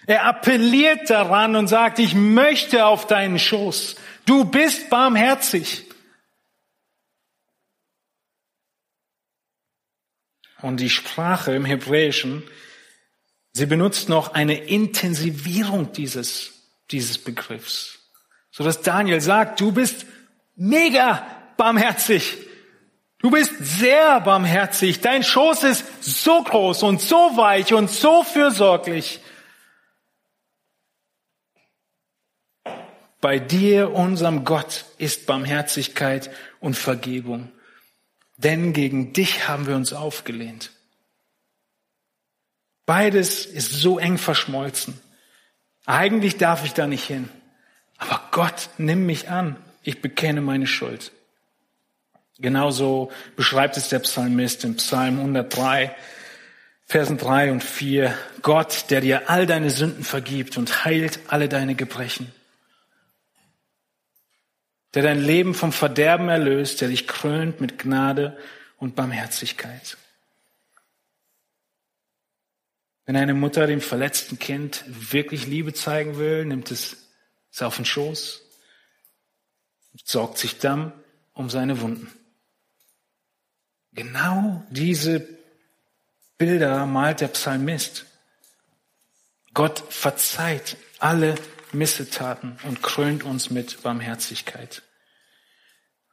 Er 0.05 0.25
appelliert 0.25 1.09
daran 1.09 1.55
und 1.55 1.67
sagt, 1.67 1.99
ich 1.99 2.13
möchte 2.13 2.85
auf 2.85 3.07
deinen 3.07 3.39
Schoß. 3.39 3.95
Du 4.25 4.45
bist 4.45 4.89
barmherzig. 4.89 5.86
Und 10.61 10.79
die 10.79 10.89
Sprache 10.89 11.53
im 11.53 11.65
Hebräischen, 11.65 12.43
sie 13.53 13.65
benutzt 13.65 14.09
noch 14.09 14.33
eine 14.33 14.55
Intensivierung 14.55 15.91
dieses, 15.91 16.53
dieses 16.91 17.17
Begriffs. 17.17 17.99
So 18.51 18.63
dass 18.63 18.81
Daniel 18.81 19.21
sagt, 19.21 19.59
du 19.59 19.71
bist 19.71 20.05
mega 20.55 21.25
barmherzig. 21.57 22.37
Du 23.19 23.31
bist 23.31 23.53
sehr 23.59 24.21
barmherzig. 24.21 25.01
Dein 25.01 25.23
Schoß 25.23 25.63
ist 25.63 25.85
so 26.01 26.43
groß 26.43 26.83
und 26.83 27.01
so 27.01 27.15
weich 27.35 27.73
und 27.73 27.89
so 27.89 28.23
fürsorglich. 28.23 29.19
Bei 33.19 33.39
dir, 33.39 33.91
unserem 33.91 34.45
Gott, 34.45 34.85
ist 34.99 35.25
Barmherzigkeit 35.25 36.29
und 36.59 36.75
Vergebung. 36.75 37.51
Denn 38.37 38.71
gegen 38.73 39.13
dich 39.13 39.47
haben 39.47 39.65
wir 39.65 39.75
uns 39.75 39.93
aufgelehnt. 39.93 40.71
Beides 42.85 43.45
ist 43.45 43.73
so 43.73 43.99
eng 43.99 44.17
verschmolzen. 44.17 44.99
Eigentlich 45.85 46.37
darf 46.37 46.63
ich 46.63 46.73
da 46.73 46.87
nicht 46.87 47.03
hin. 47.03 47.29
Aber 47.97 48.21
Gott, 48.31 48.69
nimm 48.77 49.05
mich 49.05 49.29
an. 49.29 49.57
Ich 49.81 50.01
bekenne 50.01 50.41
meine 50.41 50.67
Schuld. 50.67 51.11
Genauso 52.37 53.11
beschreibt 53.35 53.75
es 53.77 53.89
der 53.89 53.99
Psalmist 53.99 54.63
im 54.63 54.75
Psalm 54.75 55.17
103, 55.17 55.95
Versen 56.85 57.17
3 57.17 57.51
und 57.51 57.63
4. 57.63 58.15
Gott, 58.43 58.85
der 58.91 59.01
dir 59.01 59.29
all 59.29 59.47
deine 59.47 59.71
Sünden 59.71 60.03
vergibt 60.03 60.57
und 60.57 60.85
heilt 60.85 61.19
alle 61.27 61.49
deine 61.49 61.73
Gebrechen 61.73 62.31
der 64.97 65.03
dein 65.03 65.21
Leben 65.21 65.53
vom 65.53 65.71
Verderben 65.71 66.27
erlöst, 66.27 66.81
der 66.81 66.87
dich 66.87 67.05
krönt 67.05 67.61
mit 67.61 67.77
Gnade 67.77 68.35
und 68.77 68.95
Barmherzigkeit. 68.95 69.95
Wenn 73.05 73.15
eine 73.15 73.35
Mutter 73.35 73.67
dem 73.67 73.79
verletzten 73.79 74.39
Kind 74.39 74.83
wirklich 74.87 75.45
Liebe 75.45 75.71
zeigen 75.75 76.17
will, 76.17 76.45
nimmt 76.45 76.71
es 76.71 76.97
es 77.51 77.61
auf 77.61 77.75
den 77.75 77.85
Schoß, 77.85 78.41
sorgt 80.03 80.39
sich 80.39 80.57
dann 80.57 80.91
um 81.35 81.51
seine 81.51 81.79
Wunden. 81.79 82.11
Genau 83.93 84.63
diese 84.71 85.27
Bilder 86.39 86.87
malt 86.87 87.21
der 87.21 87.27
Psalmist. 87.27 88.07
Gott 89.53 89.83
verzeiht 89.93 90.75
alle 90.97 91.35
Missetaten 91.71 92.57
und 92.63 92.81
krönt 92.81 93.21
uns 93.21 93.51
mit 93.51 93.83
Barmherzigkeit. 93.83 94.81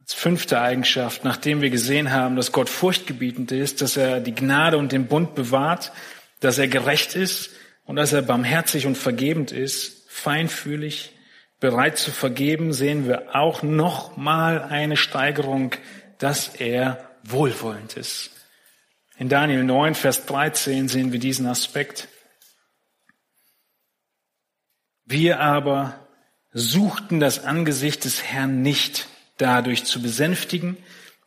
Als 0.04 0.12
fünfte 0.12 0.60
Eigenschaft, 0.60 1.24
nachdem 1.24 1.62
wir 1.62 1.70
gesehen 1.70 2.12
haben, 2.12 2.36
dass 2.36 2.52
Gott 2.52 2.68
furchtgebietend 2.68 3.50
ist, 3.52 3.80
dass 3.80 3.96
er 3.96 4.20
die 4.20 4.34
Gnade 4.34 4.76
und 4.76 4.92
den 4.92 5.06
Bund 5.06 5.34
bewahrt, 5.34 5.92
dass 6.40 6.58
er 6.58 6.68
gerecht 6.68 7.16
ist 7.16 7.48
und 7.86 7.96
dass 7.96 8.12
er 8.12 8.20
barmherzig 8.20 8.84
und 8.84 8.98
vergebend 8.98 9.50
ist, 9.50 10.04
feinfühlig, 10.10 11.12
bereit 11.58 11.96
zu 11.96 12.10
vergeben, 12.10 12.74
sehen 12.74 13.08
wir 13.08 13.34
auch 13.34 13.62
noch 13.62 14.18
mal 14.18 14.60
eine 14.60 14.98
Steigerung, 14.98 15.70
dass 16.18 16.48
er 16.48 17.08
wohlwollend 17.22 17.96
ist. 17.96 18.30
In 19.16 19.30
Daniel 19.30 19.64
9, 19.64 19.94
Vers 19.94 20.26
13 20.26 20.86
sehen 20.86 21.12
wir 21.12 21.18
diesen 21.18 21.46
Aspekt. 21.46 22.08
Wir 25.06 25.40
aber 25.40 25.98
suchten 26.52 27.20
das 27.20 27.42
Angesicht 27.42 28.04
des 28.04 28.22
Herrn 28.22 28.60
nicht, 28.60 29.08
dadurch 29.38 29.84
zu 29.84 30.00
besänftigen, 30.00 30.76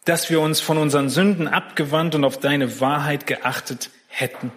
dass 0.05 0.29
wir 0.29 0.39
uns 0.39 0.59
von 0.59 0.77
unseren 0.77 1.09
Sünden 1.09 1.47
abgewandt 1.47 2.15
und 2.15 2.23
auf 2.23 2.39
deine 2.39 2.79
Wahrheit 2.79 3.27
geachtet 3.27 3.89
hätten. 4.07 4.51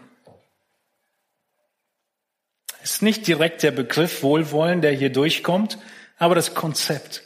Ist 2.83 3.03
nicht 3.03 3.27
direkt 3.27 3.63
der 3.63 3.73
Begriff 3.73 4.23
Wohlwollen, 4.23 4.81
der 4.81 4.93
hier 4.93 5.11
durchkommt, 5.11 5.79
aber 6.19 6.35
das 6.35 6.55
Konzept. 6.55 7.25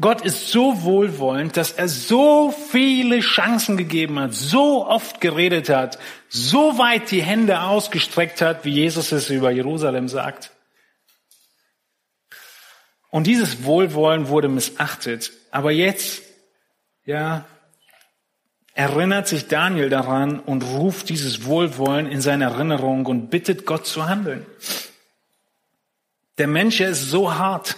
Gott 0.00 0.22
ist 0.22 0.48
so 0.48 0.84
wohlwollend, 0.84 1.56
dass 1.58 1.72
er 1.72 1.86
so 1.88 2.50
viele 2.50 3.20
Chancen 3.20 3.76
gegeben 3.76 4.18
hat, 4.18 4.32
so 4.32 4.86
oft 4.86 5.20
geredet 5.20 5.68
hat, 5.68 5.98
so 6.30 6.78
weit 6.78 7.10
die 7.10 7.22
Hände 7.22 7.60
ausgestreckt 7.60 8.40
hat, 8.40 8.64
wie 8.64 8.70
Jesus 8.70 9.12
es 9.12 9.28
über 9.28 9.50
Jerusalem 9.50 10.08
sagt. 10.08 10.51
Und 13.12 13.26
dieses 13.26 13.64
Wohlwollen 13.64 14.28
wurde 14.28 14.48
missachtet. 14.48 15.32
Aber 15.50 15.70
jetzt, 15.70 16.22
ja, 17.04 17.44
erinnert 18.72 19.28
sich 19.28 19.48
Daniel 19.48 19.90
daran 19.90 20.40
und 20.40 20.62
ruft 20.62 21.10
dieses 21.10 21.44
Wohlwollen 21.44 22.06
in 22.06 22.22
seine 22.22 22.44
Erinnerung 22.44 23.04
und 23.04 23.28
bittet 23.28 23.66
Gott 23.66 23.86
zu 23.86 24.08
handeln. 24.08 24.46
Der 26.38 26.46
Mensch 26.46 26.80
ist 26.80 27.10
so 27.10 27.34
hart, 27.34 27.76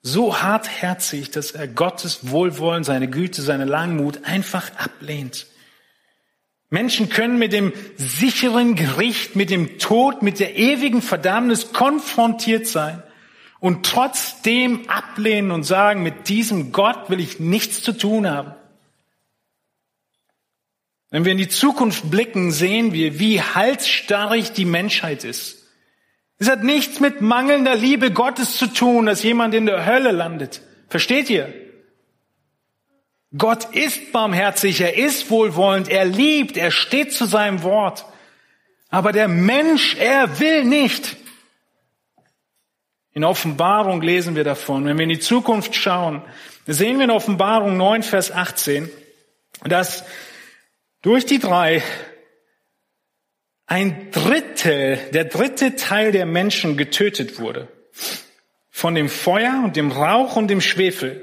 so 0.00 0.40
hartherzig, 0.40 1.30
dass 1.30 1.50
er 1.50 1.68
Gottes 1.68 2.30
Wohlwollen, 2.30 2.82
seine 2.82 3.10
Güte, 3.10 3.42
seine 3.42 3.66
Langmut 3.66 4.24
einfach 4.24 4.74
ablehnt. 4.78 5.48
Menschen 6.70 7.10
können 7.10 7.38
mit 7.38 7.52
dem 7.52 7.74
sicheren 7.96 8.74
Gericht, 8.74 9.36
mit 9.36 9.50
dem 9.50 9.78
Tod, 9.78 10.22
mit 10.22 10.40
der 10.40 10.56
ewigen 10.56 11.02
Verdammnis 11.02 11.74
konfrontiert 11.74 12.66
sein 12.66 13.02
und 13.62 13.86
trotzdem 13.86 14.90
ablehnen 14.90 15.52
und 15.52 15.62
sagen, 15.62 16.02
mit 16.02 16.28
diesem 16.28 16.72
Gott 16.72 17.08
will 17.10 17.20
ich 17.20 17.38
nichts 17.38 17.80
zu 17.80 17.92
tun 17.92 18.28
haben. 18.28 18.56
Wenn 21.10 21.24
wir 21.24 21.30
in 21.30 21.38
die 21.38 21.48
Zukunft 21.48 22.10
blicken, 22.10 22.50
sehen 22.50 22.92
wir, 22.92 23.20
wie 23.20 23.40
halsstarrig 23.40 24.50
die 24.50 24.64
Menschheit 24.64 25.22
ist. 25.22 25.62
Es 26.38 26.50
hat 26.50 26.64
nichts 26.64 26.98
mit 26.98 27.20
mangelnder 27.20 27.76
Liebe 27.76 28.10
Gottes 28.10 28.56
zu 28.56 28.66
tun, 28.66 29.06
dass 29.06 29.22
jemand 29.22 29.54
in 29.54 29.66
der 29.66 29.86
Hölle 29.86 30.10
landet. 30.10 30.60
Versteht 30.88 31.30
ihr? 31.30 31.54
Gott 33.38 33.72
ist 33.76 34.10
barmherzig, 34.10 34.80
er 34.80 34.98
ist 34.98 35.30
wohlwollend, 35.30 35.88
er 35.88 36.04
liebt, 36.04 36.56
er 36.56 36.72
steht 36.72 37.12
zu 37.12 37.26
seinem 37.26 37.62
Wort. 37.62 38.06
Aber 38.88 39.12
der 39.12 39.28
Mensch, 39.28 39.94
er 39.94 40.40
will 40.40 40.64
nicht. 40.64 41.21
In 43.14 43.24
Offenbarung 43.24 44.00
lesen 44.00 44.36
wir 44.36 44.44
davon. 44.44 44.84
Wenn 44.84 44.96
wir 44.96 45.04
in 45.04 45.10
die 45.10 45.20
Zukunft 45.20 45.74
schauen, 45.74 46.22
sehen 46.66 46.98
wir 46.98 47.04
in 47.04 47.10
Offenbarung 47.10 47.76
9, 47.76 48.02
Vers 48.02 48.32
18, 48.32 48.90
dass 49.64 50.04
durch 51.02 51.26
die 51.26 51.38
drei 51.38 51.82
ein 53.66 54.10
Drittel, 54.10 54.98
der 55.12 55.24
dritte 55.24 55.76
Teil 55.76 56.12
der 56.12 56.26
Menschen 56.26 56.76
getötet 56.76 57.38
wurde. 57.38 57.68
Von 58.70 58.94
dem 58.94 59.08
Feuer 59.08 59.62
und 59.64 59.76
dem 59.76 59.90
Rauch 59.92 60.36
und 60.36 60.48
dem 60.48 60.60
Schwefel, 60.60 61.22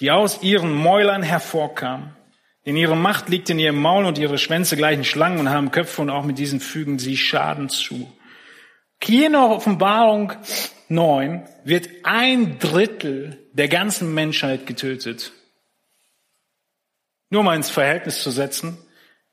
die 0.00 0.10
aus 0.10 0.42
ihren 0.42 0.72
Mäulern 0.72 1.22
hervorkamen. 1.22 2.16
In 2.64 2.76
ihrer 2.76 2.96
Macht 2.96 3.28
liegt 3.28 3.48
in 3.48 3.60
ihrem 3.60 3.80
Maul 3.80 4.04
und 4.04 4.18
ihre 4.18 4.38
Schwänze 4.38 4.76
gleichen 4.76 5.04
Schlangen 5.04 5.38
und 5.38 5.50
haben 5.50 5.70
Köpfe 5.70 6.02
und 6.02 6.10
auch 6.10 6.24
mit 6.24 6.38
diesen 6.38 6.60
fügen 6.60 6.98
sie 6.98 7.16
Schaden 7.16 7.68
zu. 7.68 8.12
Hier 9.02 9.26
in 9.26 9.32
der 9.32 9.48
Offenbarung 9.48 10.32
9 10.88 11.48
wird 11.64 11.88
ein 12.04 12.58
Drittel 12.58 13.38
der 13.52 13.68
ganzen 13.68 14.14
Menschheit 14.14 14.66
getötet. 14.66 15.32
Nur 17.30 17.42
mal 17.42 17.56
ins 17.56 17.70
Verhältnis 17.70 18.22
zu 18.22 18.30
setzen. 18.30 18.78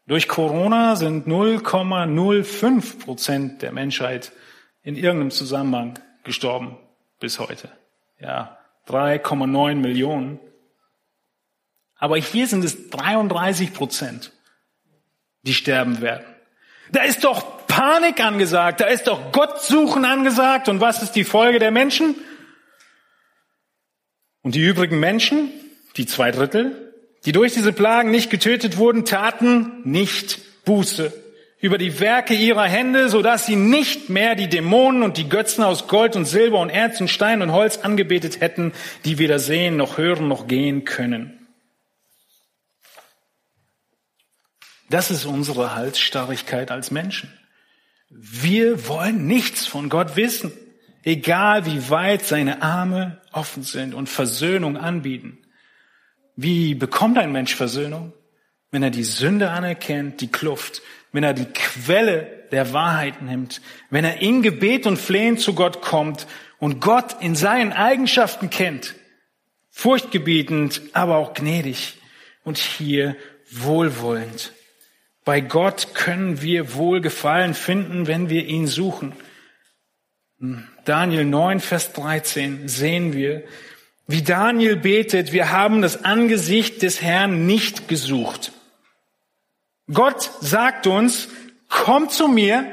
Durch 0.07 0.27
Corona 0.27 0.95
sind 0.95 1.27
0,05 1.27 2.99
Prozent 2.99 3.61
der 3.61 3.71
Menschheit 3.71 4.31
in 4.81 4.95
irgendeinem 4.95 5.31
Zusammenhang 5.31 5.99
gestorben. 6.23 6.77
bis 7.19 7.39
heute. 7.39 7.71
Ja, 8.19 8.57
3,9 8.87 9.75
Millionen. 9.75 10.39
Aber 11.95 12.17
hier 12.17 12.47
sind 12.47 12.65
es 12.65 12.89
33 12.89 13.73
Prozent, 13.73 14.33
die 15.43 15.53
sterben 15.53 16.01
werden. 16.01 16.25
Da 16.91 17.03
ist 17.03 17.23
doch 17.23 17.62
Panik 17.73 18.23
angesagt, 18.23 18.81
da 18.81 18.85
ist 18.85 19.07
doch 19.07 19.31
Gottsuchen 19.31 20.05
angesagt. 20.05 20.69
Und 20.69 20.79
was 20.79 21.01
ist 21.01 21.13
die 21.13 21.23
Folge 21.23 21.57
der 21.57 21.71
Menschen? 21.71 22.13
Und 24.43 24.53
die 24.53 24.63
übrigen 24.63 24.99
Menschen, 24.99 25.49
die 25.97 26.05
zwei 26.05 26.29
Drittel, 26.29 26.93
die 27.25 27.31
durch 27.31 27.53
diese 27.53 27.73
Plagen 27.73 28.11
nicht 28.11 28.29
getötet 28.29 28.77
wurden, 28.77 29.05
taten 29.05 29.81
nicht 29.85 30.65
Buße 30.65 31.11
über 31.61 31.79
die 31.79 31.99
Werke 31.99 32.35
ihrer 32.35 32.65
Hände, 32.65 33.09
so 33.09 33.23
dass 33.23 33.47
sie 33.47 33.55
nicht 33.55 34.07
mehr 34.07 34.35
die 34.35 34.49
Dämonen 34.49 35.01
und 35.01 35.17
die 35.17 35.27
Götzen 35.27 35.63
aus 35.63 35.87
Gold 35.87 36.15
und 36.15 36.25
Silber 36.25 36.59
und 36.59 36.69
Erz 36.69 37.01
und 37.01 37.07
Stein 37.07 37.41
und 37.41 37.53
Holz 37.53 37.79
angebetet 37.79 38.39
hätten, 38.39 38.73
die 39.03 39.17
weder 39.17 39.39
sehen 39.39 39.77
noch 39.77 39.97
hören 39.97 40.27
noch 40.27 40.47
gehen 40.47 40.85
können. 40.85 41.47
Das 44.91 45.09
ist 45.09 45.25
unsere 45.25 45.73
Halsstarrigkeit 45.73 46.69
als 46.69 46.91
Menschen. 46.91 47.33
Wir 48.15 48.87
wollen 48.87 49.25
nichts 49.25 49.65
von 49.65 49.89
Gott 49.89 50.15
wissen, 50.15 50.51
egal 51.03 51.65
wie 51.65 51.89
weit 51.89 52.23
seine 52.23 52.61
Arme 52.61 53.21
offen 53.31 53.63
sind 53.63 53.93
und 53.93 54.07
Versöhnung 54.07 54.77
anbieten. 54.77 55.39
Wie 56.35 56.75
bekommt 56.75 57.17
ein 57.17 57.31
Mensch 57.31 57.55
Versöhnung? 57.55 58.13
Wenn 58.71 58.83
er 58.83 58.91
die 58.91 59.03
Sünde 59.03 59.49
anerkennt, 59.49 60.21
die 60.21 60.31
Kluft, 60.31 60.81
wenn 61.11 61.23
er 61.23 61.33
die 61.33 61.45
Quelle 61.45 62.47
der 62.51 62.71
Wahrheit 62.71 63.21
nimmt, 63.21 63.61
wenn 63.89 64.05
er 64.05 64.21
in 64.21 64.43
Gebet 64.43 64.85
und 64.85 64.97
Flehen 64.97 65.37
zu 65.37 65.55
Gott 65.55 65.81
kommt 65.81 66.27
und 66.59 66.81
Gott 66.81 67.17
in 67.19 67.35
seinen 67.35 67.73
Eigenschaften 67.73 68.49
kennt, 68.49 68.95
furchtgebietend, 69.71 70.81
aber 70.93 71.17
auch 71.17 71.33
gnädig 71.33 71.97
und 72.43 72.57
hier 72.57 73.15
wohlwollend. 73.49 74.53
Bei 75.25 75.39
Gott 75.39 75.93
können 75.93 76.41
wir 76.41 76.73
Wohlgefallen 76.73 77.53
finden, 77.53 78.07
wenn 78.07 78.29
wir 78.29 78.45
ihn 78.45 78.67
suchen. 78.67 79.13
Daniel 80.83 81.23
9, 81.23 81.59
Vers 81.61 81.93
13 81.93 82.67
sehen 82.67 83.13
wir, 83.13 83.43
wie 84.05 84.21
Daniel 84.21 84.75
betet, 84.75 85.31
wir 85.31 85.51
haben 85.51 85.81
das 85.81 86.03
Angesicht 86.03 86.81
des 86.81 87.01
Herrn 87.01 87.45
nicht 87.45 87.87
gesucht. 87.87 88.51
Gott 89.91 90.29
sagt 90.41 90.87
uns, 90.87 91.29
komm 91.69 92.09
zu 92.09 92.27
mir. 92.27 92.65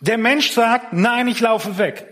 Der 0.00 0.18
Mensch 0.18 0.50
sagt, 0.50 0.92
nein, 0.92 1.28
ich 1.28 1.38
laufe 1.38 1.78
weg. 1.78 2.08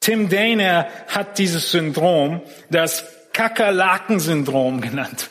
Tim 0.00 0.28
Dana 0.28 0.86
hat 1.08 1.38
dieses 1.38 1.70
Syndrom 1.70 2.42
das 2.68 3.06
Kakerlaken-Syndrom 3.32 4.82
genannt. 4.82 5.30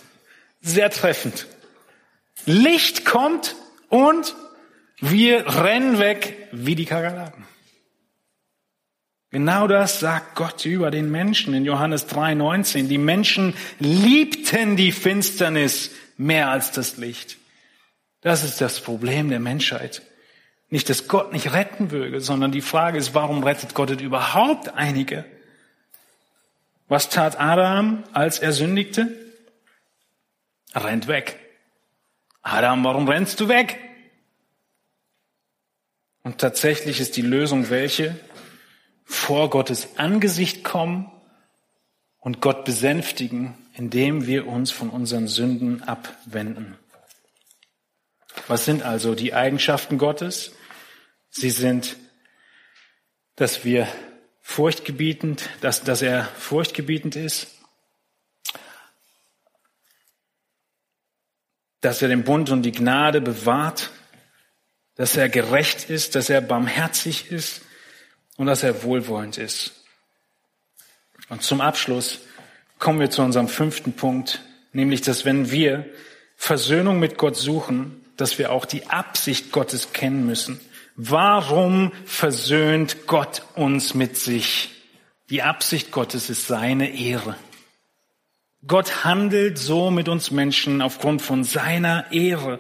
Sehr 0.65 0.89
treffend. 0.89 1.45
Licht 2.45 3.03
kommt 3.03 3.55
und 3.89 4.33
wir 5.01 5.45
rennen 5.61 5.99
weg 5.99 6.47
wie 6.53 6.75
die 6.75 6.85
Kakerlaken. 6.85 7.45
Genau 9.29 9.67
das 9.67 9.99
sagt 9.99 10.35
Gott 10.35 10.63
über 10.63 10.89
den 10.89 11.11
Menschen 11.11 11.53
in 11.53 11.65
Johannes 11.65 12.07
3,19. 12.07 12.87
Die 12.87 12.97
Menschen 12.97 13.55
liebten 13.79 14.77
die 14.77 14.93
Finsternis 14.93 15.91
mehr 16.17 16.49
als 16.49 16.71
das 16.71 16.95
Licht. 16.95 17.37
Das 18.21 18.45
ist 18.45 18.61
das 18.61 18.79
Problem 18.79 19.29
der 19.29 19.41
Menschheit. 19.41 20.01
Nicht, 20.69 20.89
dass 20.89 21.09
Gott 21.09 21.33
nicht 21.33 21.51
retten 21.51 21.91
würde, 21.91 22.21
sondern 22.21 22.53
die 22.53 22.61
Frage 22.61 22.97
ist, 22.97 23.13
warum 23.13 23.43
rettet 23.43 23.73
Gott 23.73 23.89
überhaupt 23.99 24.73
einige? 24.75 25.25
Was 26.87 27.09
tat 27.09 27.37
Adam, 27.37 28.03
als 28.13 28.39
er 28.39 28.53
sündigte? 28.53 29.22
Rennt 30.73 31.07
weg. 31.07 31.39
Adam, 32.41 32.83
warum 32.83 33.07
rennst 33.07 33.39
du 33.39 33.47
weg? 33.47 33.79
Und 36.23 36.39
tatsächlich 36.39 36.99
ist 36.99 37.17
die 37.17 37.21
Lösung 37.21 37.69
welche? 37.69 38.19
Vor 39.05 39.49
Gottes 39.49 39.97
Angesicht 39.97 40.63
kommen 40.63 41.11
und 42.19 42.41
Gott 42.41 42.65
besänftigen 42.65 43.57
indem 43.73 44.27
wir 44.27 44.47
uns 44.47 44.71
von 44.71 44.89
unseren 44.89 45.27
Sünden 45.27 45.83
abwenden. 45.83 46.77
Was 48.47 48.65
sind 48.65 48.83
also 48.83 49.15
die 49.15 49.33
Eigenschaften 49.33 49.97
Gottes? 49.97 50.53
Sie 51.29 51.49
sind, 51.49 51.97
dass 53.35 53.65
wir 53.65 53.87
furchtgebietend, 54.41 55.49
dass, 55.61 55.83
dass 55.83 56.01
er 56.01 56.25
furchtgebietend 56.25 57.15
ist, 57.15 57.47
dass 61.83 62.01
er 62.01 62.07
den 62.07 62.23
Bund 62.23 62.49
und 62.49 62.63
die 62.63 62.71
Gnade 62.71 63.19
bewahrt, 63.19 63.91
dass 64.95 65.17
er 65.17 65.27
gerecht 65.27 65.89
ist, 65.89 66.15
dass 66.15 66.29
er 66.29 66.39
barmherzig 66.39 67.29
ist 67.29 67.61
und 68.37 68.47
dass 68.47 68.63
er 68.63 68.83
wohlwollend 68.83 69.37
ist. 69.37 69.83
Und 71.27 71.43
zum 71.43 71.59
Abschluss 71.59 72.19
kommen 72.79 73.01
wir 73.01 73.09
zu 73.09 73.21
unserem 73.21 73.49
fünften 73.49 73.93
Punkt, 73.93 74.41
nämlich, 74.71 75.01
dass 75.01 75.25
wenn 75.25 75.51
wir 75.51 75.85
Versöhnung 76.37 76.99
mit 76.99 77.17
Gott 77.17 77.35
suchen, 77.35 78.05
dass 78.15 78.37
wir 78.37 78.51
auch 78.51 78.65
die 78.65 78.87
Absicht 78.87 79.51
Gottes 79.51 79.91
kennen 79.91 80.25
müssen. 80.25 80.59
Warum 80.95 81.91
versöhnt 82.05 83.07
Gott 83.07 83.43
uns 83.55 83.93
mit 83.93 84.15
sich? 84.15 84.69
Die 85.29 85.41
Absicht 85.41 85.91
Gottes 85.91 86.29
ist 86.29 86.47
seine 86.47 86.97
Ehre. 86.97 87.35
Gott 88.65 89.03
handelt 89.03 89.57
so 89.57 89.91
mit 89.91 90.07
uns 90.07 90.31
Menschen 90.31 90.81
aufgrund 90.81 91.21
von 91.21 91.43
seiner 91.43 92.11
Ehre. 92.11 92.59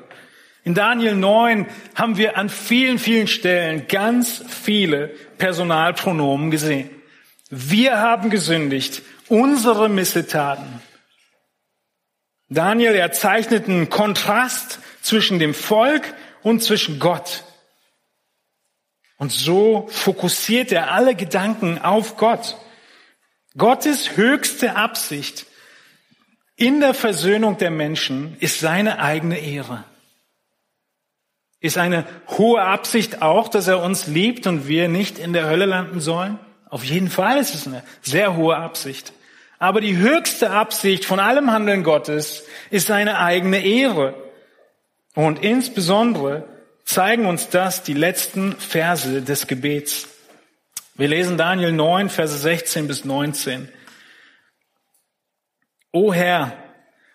In 0.65 0.73
Daniel 0.73 1.15
9 1.15 1.67
haben 1.95 2.17
wir 2.17 2.37
an 2.37 2.49
vielen, 2.49 2.99
vielen 2.99 3.27
Stellen 3.27 3.87
ganz 3.87 4.43
viele 4.47 5.09
Personalpronomen 5.37 6.51
gesehen. 6.51 6.89
Wir 7.49 7.99
haben 7.99 8.29
gesündigt 8.29 9.01
unsere 9.29 9.87
Missetaten. 9.87 10.81
Daniel, 12.49 12.95
er 12.95 13.11
zeichnet 13.11 13.67
einen 13.67 13.89
Kontrast 13.89 14.79
zwischen 15.01 15.39
dem 15.39 15.53
Volk 15.53 16.13
und 16.41 16.61
zwischen 16.61 16.99
Gott. 16.99 17.43
Und 19.17 19.31
so 19.31 19.87
fokussiert 19.89 20.71
er 20.73 20.91
alle 20.91 21.15
Gedanken 21.15 21.79
auf 21.79 22.17
Gott. 22.17 22.57
Gottes 23.57 24.17
höchste 24.17 24.75
Absicht 24.75 25.45
in 26.55 26.79
der 26.79 26.93
Versöhnung 26.93 27.57
der 27.57 27.71
Menschen 27.71 28.37
ist 28.39 28.59
seine 28.59 28.99
eigene 28.99 29.39
Ehre. 29.39 29.83
Ist 31.59 31.77
eine 31.77 32.05
hohe 32.37 32.61
Absicht 32.61 33.21
auch, 33.21 33.47
dass 33.47 33.67
er 33.67 33.81
uns 33.81 34.07
liebt 34.07 34.47
und 34.47 34.67
wir 34.67 34.89
nicht 34.89 35.17
in 35.17 35.33
der 35.33 35.49
Hölle 35.49 35.65
landen 35.65 36.01
sollen? 36.01 36.37
Auf 36.69 36.83
jeden 36.83 37.09
Fall 37.09 37.37
ist 37.37 37.55
es 37.55 37.67
eine 37.67 37.83
sehr 38.01 38.35
hohe 38.35 38.57
Absicht. 38.57 39.13
Aber 39.59 39.79
die 39.79 39.95
höchste 39.95 40.49
Absicht 40.49 41.05
von 41.05 41.19
allem 41.19 41.51
Handeln 41.51 41.83
Gottes 41.83 42.43
ist 42.69 42.87
seine 42.87 43.19
eigene 43.19 43.63
Ehre. 43.63 44.13
Und 45.15 45.41
insbesondere 45.41 46.43
zeigen 46.83 47.25
uns 47.25 47.49
das 47.49 47.81
die 47.83 47.93
letzten 47.93 48.57
Verse 48.57 49.21
des 49.21 49.47
Gebets. 49.47 50.09
Wir 50.95 51.07
lesen 51.07 51.37
Daniel 51.37 51.71
9, 51.71 52.09
Verse 52.09 52.37
16 52.37 52.87
bis 52.87 53.05
19. 53.05 53.69
O 55.95 56.11
Herr, 56.11 56.53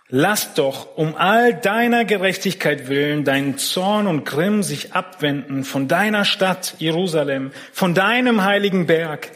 lass 0.09 0.55
doch 0.55 0.97
um 0.97 1.17
all 1.17 1.53
deiner 1.53 2.05
Gerechtigkeit 2.05 2.89
willen 2.89 3.25
deinen 3.25 3.59
Zorn 3.59 4.07
und 4.07 4.25
Grimm 4.25 4.63
sich 4.63 4.93
abwenden 4.93 5.65
von 5.65 5.89
deiner 5.89 6.25
Stadt 6.25 6.77
Jerusalem, 6.79 7.51
von 7.73 7.93
deinem 7.93 8.45
heiligen 8.45 8.87
Berg, 8.87 9.33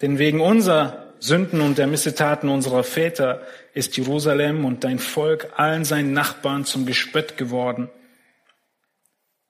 denn 0.00 0.20
wegen 0.20 0.40
unserer 0.40 1.12
Sünden 1.18 1.60
und 1.60 1.76
der 1.76 1.88
Missetaten 1.88 2.48
unserer 2.48 2.84
Väter 2.84 3.42
ist 3.72 3.96
Jerusalem 3.96 4.64
und 4.64 4.84
dein 4.84 5.00
Volk 5.00 5.48
allen 5.56 5.84
seinen 5.84 6.12
Nachbarn 6.12 6.64
zum 6.64 6.86
Gespött 6.86 7.36
geworden. 7.36 7.90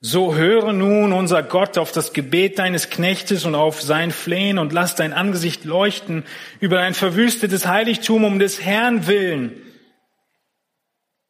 So 0.06 0.34
höre 0.34 0.74
nun 0.74 1.14
unser 1.14 1.42
Gott 1.42 1.78
auf 1.78 1.90
das 1.90 2.12
Gebet 2.12 2.58
deines 2.58 2.90
Knechtes 2.90 3.46
und 3.46 3.54
auf 3.54 3.80
sein 3.80 4.10
Flehen 4.10 4.58
und 4.58 4.70
lass 4.74 4.96
dein 4.96 5.14
Angesicht 5.14 5.64
leuchten 5.64 6.24
über 6.60 6.76
dein 6.76 6.92
verwüstetes 6.92 7.66
Heiligtum 7.66 8.24
um 8.24 8.38
des 8.38 8.62
Herrn 8.62 9.06
willen. 9.06 9.62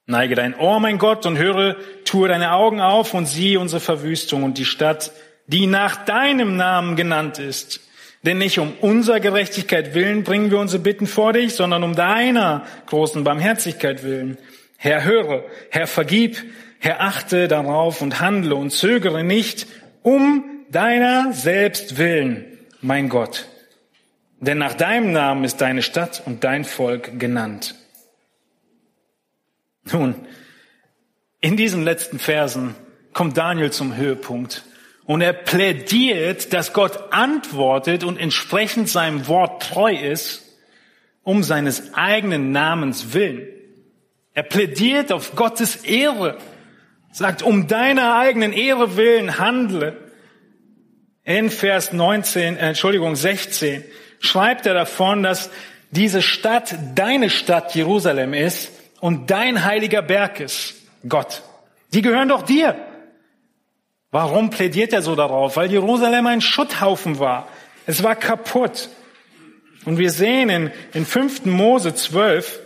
Neige 0.07 0.35
dein 0.35 0.57
Ohr, 0.57 0.81
mein 0.81 0.99
Gott, 0.99 1.25
und 1.25 1.39
höre, 1.39 1.77
tue 2.05 2.27
deine 2.27 2.51
Augen 2.51 2.81
auf 2.81 3.15
und 3.15 3.27
sieh 3.27 3.59
unsere 3.59 3.79
Verwüstung 3.79 4.43
und 4.43 4.59
die 4.59 4.65
Stadt, 4.65 5.13
die 5.47 5.69
nach 5.69 6.05
deinem 6.05 6.57
Namen 6.57 6.97
genannt 6.97 7.39
ist. 7.39 7.79
Denn 8.25 8.39
nicht 8.39 8.59
um 8.59 8.73
unserer 8.81 9.21
Gerechtigkeit 9.21 9.95
willen 9.95 10.25
bringen 10.25 10.51
wir 10.51 10.59
unsere 10.59 10.83
Bitten 10.83 11.07
vor 11.07 11.33
dich, 11.33 11.55
sondern 11.55 11.85
um 11.85 11.95
deiner 11.95 12.67
großen 12.87 13.23
Barmherzigkeit 13.23 14.03
willen. 14.03 14.37
Herr, 14.79 15.05
höre, 15.05 15.45
Herr, 15.71 15.87
vergib, 15.87 16.43
Herr, 16.85 17.01
achte 17.01 17.49
darauf 17.49 18.03
und 18.03 18.21
handle 18.21 18.57
und 18.57 18.69
zögere 18.69 19.25
nicht 19.25 19.67
um 20.03 20.45
deiner 20.71 21.33
selbst 21.33 21.97
willen. 21.97 22.59
mein 22.83 23.09
Gott. 23.09 23.47
Denn 24.39 24.59
nach 24.59 24.75
deinem 24.75 25.11
Namen 25.11 25.45
ist 25.45 25.63
deine 25.63 25.81
Stadt 25.81 26.23
und 26.27 26.45
dein 26.45 26.67
Volk 26.67 27.19
genannt. 27.19 27.75
Nun, 29.91 30.15
in 31.41 31.57
diesen 31.57 31.85
letzten 31.85 32.19
Versen 32.19 32.75
kommt 33.15 33.39
Daniel 33.39 33.73
zum 33.73 33.97
Höhepunkt 33.97 34.67
und 35.07 35.23
er 35.23 35.33
plädiert, 35.33 36.53
dass 36.53 36.75
Gott 36.75 37.15
antwortet 37.15 38.05
und 38.05 38.19
entsprechend 38.19 38.91
seinem 38.91 39.27
Wort 39.27 39.63
treu 39.63 39.95
ist, 39.95 40.43
um 41.23 41.45
seines 41.45 41.95
eigenen 41.95 42.53
Namens 42.53 43.15
willen. 43.15 43.49
Er 44.35 44.43
plädiert 44.43 45.13
auf 45.13 45.35
Gottes 45.35 45.77
Ehre, 45.77 46.37
sagt, 47.15 47.43
um 47.43 47.69
deiner 47.69 48.17
eigenen 48.17 48.53
Ehre 48.53 48.97
willen 48.97 49.39
handle. 49.39 49.97
In 51.23 51.49
Vers 51.49 51.93
19, 51.93 52.57
äh, 52.57 52.69
Entschuldigung, 52.69 53.17
16 53.17 53.85
schreibt 54.21 54.67
er 54.67 54.75
davon, 54.75 55.23
dass 55.23 55.51
diese 55.91 56.21
Stadt 56.21 56.75
deine 56.97 57.31
Stadt 57.31 57.75
Jerusalem 57.75 58.35
ist 58.35 58.73
und 59.01 59.31
dein 59.31 59.65
heiliger 59.65 60.03
Berg 60.03 60.41
ist, 60.41 60.75
Gott. 61.09 61.43
Die 61.93 62.03
gehören 62.03 62.29
doch 62.29 62.43
dir. 62.43 62.75
Warum 64.11 64.51
plädiert 64.51 64.93
er 64.93 65.03
so 65.03 65.15
darauf? 65.15 65.57
Weil 65.57 65.71
Jerusalem 65.71 66.27
ein 66.27 66.41
Schutthaufen 66.41 67.21
war. 67.21 67.49
Es 67.87 68.03
war 68.03 68.17
kaputt. 68.17 68.89
Und 69.85 69.99
wir 69.99 70.11
sehen 70.11 70.51
in, 70.51 70.71
in 70.93 71.07
5. 71.07 71.45
Mose 71.45 71.95
12, 71.95 72.61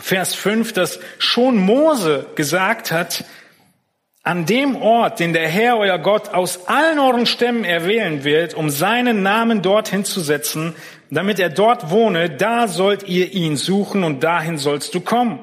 Vers 0.00 0.34
5, 0.34 0.74
dass 0.74 1.00
schon 1.18 1.56
Mose 1.56 2.26
gesagt 2.34 2.92
hat, 2.92 3.24
an 4.22 4.46
dem 4.46 4.76
Ort, 4.76 5.20
den 5.20 5.32
der 5.32 5.48
Herr, 5.48 5.78
euer 5.78 5.98
Gott, 5.98 6.28
aus 6.28 6.68
allen 6.68 6.98
euren 6.98 7.26
Stämmen 7.26 7.64
erwählen 7.64 8.24
wird, 8.24 8.54
um 8.54 8.68
seinen 8.70 9.22
Namen 9.22 9.62
dorthin 9.62 10.04
zu 10.04 10.20
setzen, 10.20 10.74
damit 11.10 11.38
er 11.38 11.48
dort 11.48 11.90
wohne, 11.90 12.28
da 12.28 12.68
sollt 12.68 13.08
ihr 13.08 13.32
ihn 13.32 13.56
suchen 13.56 14.04
und 14.04 14.22
dahin 14.22 14.58
sollst 14.58 14.94
du 14.94 15.00
kommen. 15.00 15.40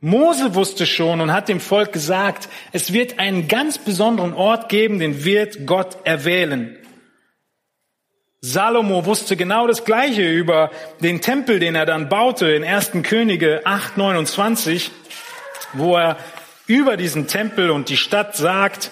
Mose 0.00 0.54
wusste 0.54 0.84
schon 0.84 1.22
und 1.22 1.32
hat 1.32 1.48
dem 1.48 1.60
Volk 1.60 1.92
gesagt, 1.92 2.50
es 2.72 2.92
wird 2.92 3.18
einen 3.18 3.48
ganz 3.48 3.78
besonderen 3.78 4.34
Ort 4.34 4.68
geben, 4.68 4.98
den 4.98 5.24
wird 5.24 5.66
Gott 5.66 5.96
erwählen. 6.04 6.76
Salomo 8.42 9.06
wusste 9.06 9.34
genau 9.36 9.66
das 9.66 9.86
Gleiche 9.86 10.30
über 10.30 10.70
den 11.00 11.22
Tempel, 11.22 11.58
den 11.58 11.74
er 11.74 11.86
dann 11.86 12.10
baute 12.10 12.50
in 12.50 12.62
1. 12.62 12.90
Könige 13.02 13.62
8, 13.64 13.96
29, 13.96 14.90
wo 15.72 15.96
er 15.96 16.18
über 16.66 16.96
diesen 16.96 17.26
Tempel 17.26 17.70
und 17.70 17.88
die 17.88 17.96
Stadt 17.96 18.36
sagt, 18.36 18.90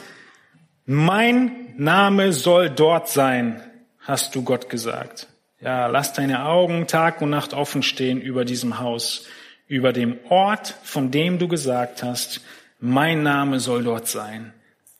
mein 0.84 1.74
Name 1.76 2.32
soll 2.32 2.70
dort 2.70 3.08
sein, 3.08 3.62
hast 4.00 4.34
du 4.34 4.42
Gott 4.42 4.68
gesagt. 4.68 5.28
Ja, 5.60 5.86
lass 5.86 6.12
deine 6.12 6.44
Augen 6.44 6.86
Tag 6.86 7.22
und 7.22 7.30
Nacht 7.30 7.54
offen 7.54 7.82
stehen 7.82 8.20
über 8.20 8.44
diesem 8.44 8.80
Haus, 8.80 9.26
über 9.68 9.92
dem 9.92 10.18
Ort, 10.28 10.74
von 10.82 11.10
dem 11.10 11.38
du 11.38 11.48
gesagt 11.48 12.02
hast, 12.02 12.40
mein 12.80 13.22
Name 13.22 13.60
soll 13.60 13.84
dort 13.84 14.08
sein, 14.08 14.52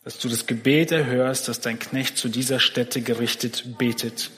dass 0.05 0.19
du 0.19 0.29
das 0.29 0.47
Gebet 0.47 0.93
erhörst, 0.93 1.49
dass 1.49 1.61
dein 1.61 1.81
Knecht 1.81 2.17
zu 2.17 2.29
dieser 2.29 2.61
Stätte 2.61 3.01
gerichtet 3.01 3.77
betet. 3.77 4.31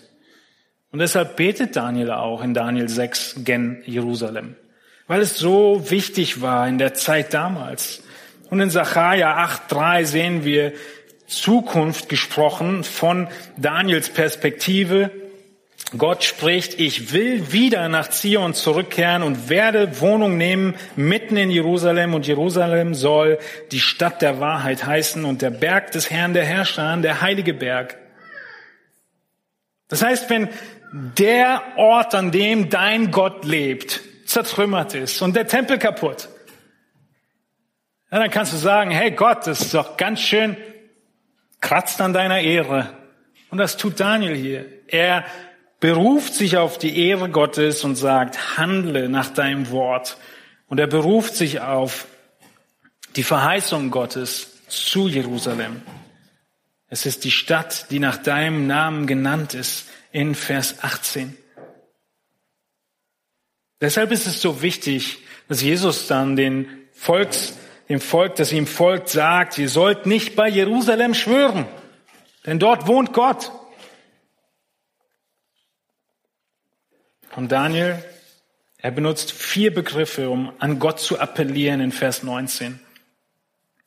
Und 0.90 1.01
deshalb 1.01 1.37
betet 1.37 1.77
Daniel 1.77 2.12
auch 2.12 2.42
in 2.42 2.55
Daniel 2.55 2.88
6 2.88 3.40
gen 3.44 3.83
Jerusalem, 3.85 4.57
weil 5.07 5.20
es 5.20 5.38
so 5.38 5.90
wichtig 5.90 6.40
war 6.40 6.68
in 6.68 6.79
der 6.79 6.94
Zeit 6.94 7.35
damals. 7.35 8.04
Und 8.50 8.61
in 8.61 8.70
Sacharja 8.70 9.44
8.3 9.44 10.04
sehen 10.04 10.44
wir 10.44 10.72
Zukunft 11.26 12.09
gesprochen 12.09 12.85
von 12.85 13.28
Daniels 13.57 14.11
Perspektive. 14.11 15.11
Gott 15.96 16.24
spricht, 16.24 16.80
ich 16.80 17.12
will 17.12 17.52
wieder 17.52 17.88
nach 17.88 18.11
Zion 18.11 18.54
zurückkehren 18.54 19.22
und 19.22 19.48
werde 19.48 20.00
Wohnung 20.00 20.37
nehmen 20.37 20.74
mitten 20.96 21.37
in 21.37 21.50
Jerusalem 21.50 22.14
und 22.14 22.26
Jerusalem 22.26 22.94
soll 22.94 23.38
die 23.70 23.80
Stadt 23.80 24.20
der 24.22 24.40
Wahrheit 24.40 24.85
heißen 24.85 25.24
und 25.24 25.42
der 25.42 25.50
Berg 25.50 25.92
des 25.92 26.11
Herrn 26.11 26.35
der 26.35 26.44
Herrscher, 26.44 26.96
der 26.96 27.20
heilige 27.20 27.54
Berg. 27.54 27.96
Das 29.88 30.02
heißt, 30.02 30.30
wenn 30.30 30.48
der 30.92 31.62
Ort, 31.76 32.14
an 32.14 32.30
dem 32.30 32.70
dein 32.70 33.11
Gott 33.11 33.44
lebt, 33.44 34.00
zertrümmert 34.26 34.94
ist 34.94 35.22
und 35.22 35.37
der 35.37 35.46
Tempel 35.46 35.78
kaputt. 35.78 36.28
Ja, 38.14 38.20
dann 38.20 38.31
kannst 38.31 38.53
du 38.53 38.57
sagen, 38.59 38.92
hey 38.92 39.11
Gott, 39.11 39.44
das 39.48 39.61
ist 39.61 39.74
doch 39.74 39.96
ganz 39.96 40.20
schön, 40.20 40.57
kratzt 41.61 42.00
an 42.00 42.12
deiner 42.12 42.38
Ehre. 42.42 42.96
Und 43.50 43.59
das 43.59 43.77
tut 43.77 43.98
Daniel 43.98 44.37
hier. 44.37 44.66
Er 44.87 45.24
beruft 45.81 46.33
sich 46.33 46.57
auf 46.57 46.79
die 46.79 47.09
Ehre 47.09 47.29
Gottes 47.29 47.83
und 47.83 47.96
sagt, 47.96 48.57
handle 48.57 49.09
nach 49.09 49.31
deinem 49.31 49.68
Wort. 49.70 50.16
Und 50.68 50.79
er 50.79 50.87
beruft 50.87 51.35
sich 51.35 51.59
auf 51.59 52.07
die 53.16 53.24
Verheißung 53.24 53.90
Gottes 53.90 54.64
zu 54.68 55.09
Jerusalem. 55.09 55.83
Es 56.87 57.07
ist 57.07 57.24
die 57.24 57.33
Stadt, 57.33 57.90
die 57.90 57.98
nach 57.98 58.18
deinem 58.18 58.68
Namen 58.68 59.09
genannt 59.09 59.55
ist 59.55 59.88
in 60.12 60.37
Vers 60.37 60.85
18. 60.85 61.37
Deshalb 63.81 64.12
ist 64.12 64.29
es 64.29 64.40
so 64.40 64.62
wichtig, 64.62 65.18
dass 65.48 65.62
Jesus 65.62 66.07
dann 66.07 66.37
den 66.37 66.68
Volks, 66.92 67.55
dem 67.88 68.01
Volk, 68.01 68.37
das 68.37 68.53
ihm 68.53 68.66
folgt, 68.66 69.09
sagt, 69.09 69.59
ihr 69.59 69.68
sollt 69.68 70.07
nicht 70.07 70.37
bei 70.37 70.49
Jerusalem 70.49 71.14
schwören, 71.14 71.66
denn 72.47 72.59
dort 72.59 72.87
wohnt 72.87 73.12
Gott. 73.12 73.53
Und 77.37 77.51
Daniel, 77.51 78.03
er 78.79 78.90
benutzt 78.90 79.33
vier 79.33 79.75
Begriffe, 79.75 80.31
um 80.31 80.53
an 80.59 80.79
Gott 80.79 81.01
zu 81.01 81.18
appellieren 81.18 81.81
in 81.81 81.90
Vers 81.90 82.23
19. 82.23 82.81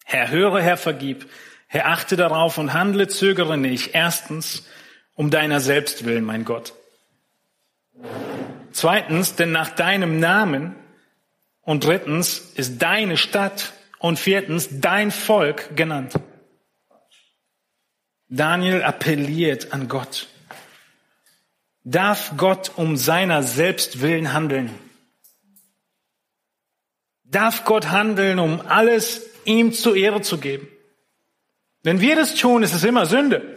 Herr, 0.04 0.30
höre, 0.30 0.62
Herr, 0.62 0.78
vergib. 0.78 1.30
Herr, 1.68 1.88
achte 1.88 2.16
darauf 2.16 2.58
und 2.58 2.74
handle, 2.74 3.08
zögere 3.08 3.58
nicht. 3.58 3.94
Erstens, 3.94 4.66
um 5.16 5.30
deiner 5.30 5.60
selbst 5.60 6.06
willen, 6.06 6.24
mein 6.24 6.46
Gott. 6.46 6.74
Zweitens, 8.72 9.36
denn 9.36 9.52
nach 9.52 9.70
deinem 9.70 10.20
Namen. 10.20 10.76
Und 11.62 11.84
drittens 11.84 12.40
ist 12.40 12.82
deine 12.82 13.18
Stadt 13.18 13.74
und 14.00 14.20
viertens 14.20 14.70
dein 14.72 15.12
Volk 15.12 15.76
genannt. 15.76 16.14
Daniel 18.30 18.84
appelliert 18.84 19.74
an 19.74 19.88
Gott. 19.88 20.28
Darf 21.84 22.34
Gott 22.36 22.72
um 22.76 22.98
seiner 22.98 23.44
selbst 23.44 24.02
willen 24.02 24.34
handeln? 24.34 24.74
Darf 27.24 27.64
Gott 27.64 27.90
handeln, 27.90 28.40
um 28.40 28.62
alles 28.62 29.26
ihm 29.46 29.72
zur 29.74 29.96
Ehre 29.96 30.22
zu 30.22 30.38
geben? 30.38 30.68
Wenn 31.84 32.02
wir 32.02 32.16
das 32.18 32.36
tun, 32.36 32.64
ist 32.64 32.74
es 32.74 32.84
immer 32.84 33.06
Sünde. 33.06 33.56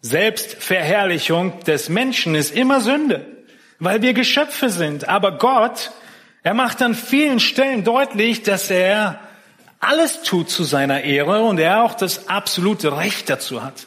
Selbstverherrlichung 0.00 1.60
des 1.60 1.88
Menschen 1.88 2.34
ist 2.34 2.54
immer 2.54 2.80
Sünde, 2.80 3.44
weil 3.78 4.02
wir 4.02 4.12
Geschöpfe 4.12 4.68
sind. 4.68 5.08
Aber 5.08 5.38
Gott, 5.38 5.92
er 6.42 6.54
macht 6.54 6.82
an 6.82 6.94
vielen 6.94 7.40
Stellen 7.40 7.84
deutlich, 7.84 8.42
dass 8.42 8.70
er 8.70 9.20
alles 9.86 10.22
tut 10.22 10.50
zu 10.50 10.64
seiner 10.64 11.02
Ehre 11.02 11.42
und 11.42 11.58
er 11.58 11.82
auch 11.82 11.94
das 11.94 12.28
absolute 12.28 12.96
Recht 12.96 13.28
dazu 13.30 13.62
hat. 13.62 13.86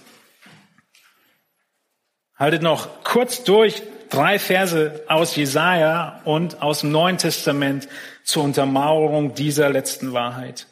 Haltet 2.36 2.62
noch 2.62 3.04
kurz 3.04 3.44
durch 3.44 3.82
drei 4.10 4.40
Verse 4.40 5.04
aus 5.08 5.36
Jesaja 5.36 6.22
und 6.24 6.62
aus 6.62 6.82
dem 6.82 6.92
Neuen 6.92 7.18
Testament 7.18 7.88
zur 8.24 8.44
Untermauerung 8.44 9.34
dieser 9.34 9.70
letzten 9.70 10.14
Wahrheit. 10.14 10.68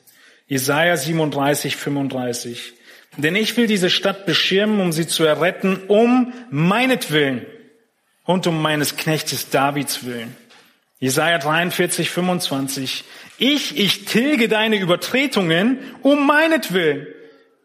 Jesaja 0.48 0.96
37, 0.96 1.76
35. 1.76 2.74
Denn 3.18 3.36
ich 3.36 3.56
will 3.58 3.68
diese 3.68 3.90
Stadt 3.90 4.26
beschirmen, 4.26 4.80
um 4.80 4.92
sie 4.92 5.08
zu 5.08 5.24
erretten, 5.24 5.84
um 5.88 6.34
meinetwillen 6.52 7.46
und 8.26 8.46
um 8.46 8.62
meines 8.62 8.98
Knechtes 8.98 9.50
Davids 9.50 10.06
willen. 10.06 10.36
Jesaja 11.00 11.38
43, 11.38 12.10
25. 12.10 13.04
Ich, 13.38 13.78
ich 13.78 14.06
tilge 14.06 14.48
deine 14.48 14.78
Übertretungen 14.78 15.80
um 16.02 16.26
meinetwillen 16.26 17.08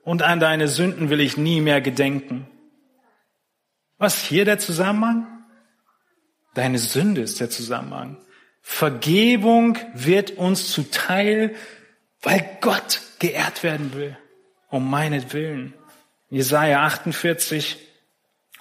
und 0.02 0.22
an 0.22 0.40
deine 0.40 0.68
Sünden 0.68 1.10
will 1.10 1.20
ich 1.20 1.36
nie 1.36 1.60
mehr 1.60 1.80
gedenken. 1.80 2.48
Was 3.98 4.24
hier 4.24 4.44
der 4.44 4.58
Zusammenhang? 4.58 5.26
Deine 6.54 6.78
Sünde 6.78 7.20
ist 7.20 7.38
der 7.38 7.50
Zusammenhang. 7.50 8.16
Vergebung 8.62 9.78
wird 9.94 10.32
uns 10.32 10.72
zuteil, 10.72 11.54
weil 12.22 12.58
Gott 12.60 13.00
geehrt 13.18 13.62
werden 13.62 13.94
will 13.94 14.16
um 14.70 14.88
meinetwillen. 14.88 15.74
Jesaja 16.30 16.84
48. 16.84 17.76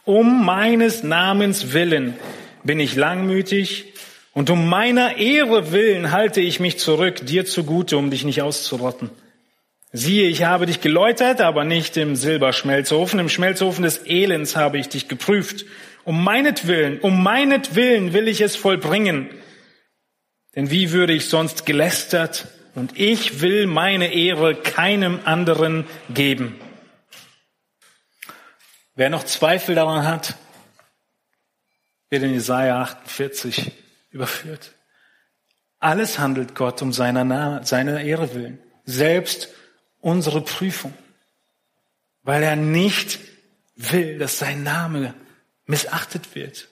Um 0.06 0.44
meines 0.44 1.04
Namens 1.04 1.74
willen 1.74 2.16
bin 2.64 2.80
ich 2.80 2.96
langmütig 2.96 3.94
und 4.34 4.50
um 4.50 4.70
meiner 4.70 5.18
Ehre 5.18 5.72
willen 5.72 6.12
halte 6.12 6.40
ich 6.40 6.60
mich 6.60 6.78
zurück, 6.78 7.26
dir 7.26 7.46
zugute, 7.46 7.98
um 7.98 8.12
dich 8.12 8.24
nicht 8.24 8.42
auszurotten. 8.42 9.10
Siehe, 9.92 10.28
ich 10.28 10.44
habe 10.44 10.68
dich 10.68 10.82
geläutert, 10.82 11.42
aber 11.42 11.64
nicht 11.64 11.98
im 11.98 12.16
Silberschmelzofen. 12.16 13.20
Im 13.20 13.30
Schmelzofen 13.30 13.84
des 13.84 14.06
Elends 14.06 14.56
habe 14.56 14.78
ich 14.78 14.88
dich 14.88 15.08
geprüft. 15.08 15.66
Um 16.04 16.24
meinetwillen, 16.24 17.00
um 17.00 17.24
meinetwillen 17.24 18.14
will 18.14 18.28
ich 18.28 18.42
es 18.42 18.56
vollbringen. 18.56 19.30
Denn 20.56 20.70
wie 20.70 20.92
würde 20.92 21.14
ich 21.14 21.28
sonst 21.28 21.66
gelästert? 21.66 22.48
Und 22.76 23.00
ich 23.00 23.42
will 23.42 23.66
meine 23.66 24.14
Ehre 24.14 24.56
keinem 24.56 25.22
anderen 25.26 25.86
geben. 26.14 26.60
Wer 28.96 29.10
noch 29.10 29.24
Zweifel 29.24 29.74
daran 29.74 30.06
hat, 30.06 30.36
wird 32.12 32.24
in 32.24 32.34
Jesaja 32.34 32.82
48 32.82 33.72
überführt. 34.10 34.74
Alles 35.80 36.20
handelt 36.20 36.56
Gott 36.56 36.82
um 36.82 36.92
seiner, 36.92 37.64
seiner 37.64 38.02
Ehre 38.02 38.34
willen. 38.34 38.60
Selbst 38.86 39.50
unsere 40.02 40.42
Prüfung. 40.42 40.94
Weil 42.24 42.44
er 42.44 42.56
nicht 42.56 43.20
will, 43.76 44.18
dass 44.18 44.40
sein 44.40 44.64
Name 44.64 45.14
missachtet 45.66 46.36
wird. 46.36 46.68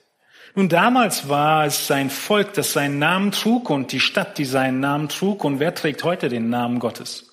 Nun, 0.54 0.68
damals 0.68 1.28
war 1.28 1.66
es 1.66 1.86
sein 1.86 2.10
Volk, 2.10 2.54
das 2.54 2.72
seinen 2.72 2.98
Namen 2.98 3.32
trug 3.32 3.70
und 3.70 3.92
die 3.92 4.00
Stadt, 4.00 4.38
die 4.38 4.44
seinen 4.44 4.80
Namen 4.80 5.08
trug. 5.08 5.44
Und 5.44 5.60
wer 5.60 5.74
trägt 5.74 6.04
heute 6.04 6.28
den 6.28 6.50
Namen 6.50 6.80
Gottes? 6.80 7.26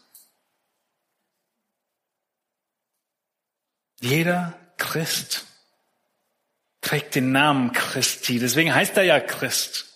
Jeder 3.99 4.53
Christ 4.77 5.45
trägt 6.81 7.15
den 7.15 7.31
Namen 7.31 7.71
Christi. 7.71 8.39
Deswegen 8.39 8.73
heißt 8.73 8.95
er 8.97 9.03
ja 9.03 9.19
Christ. 9.19 9.94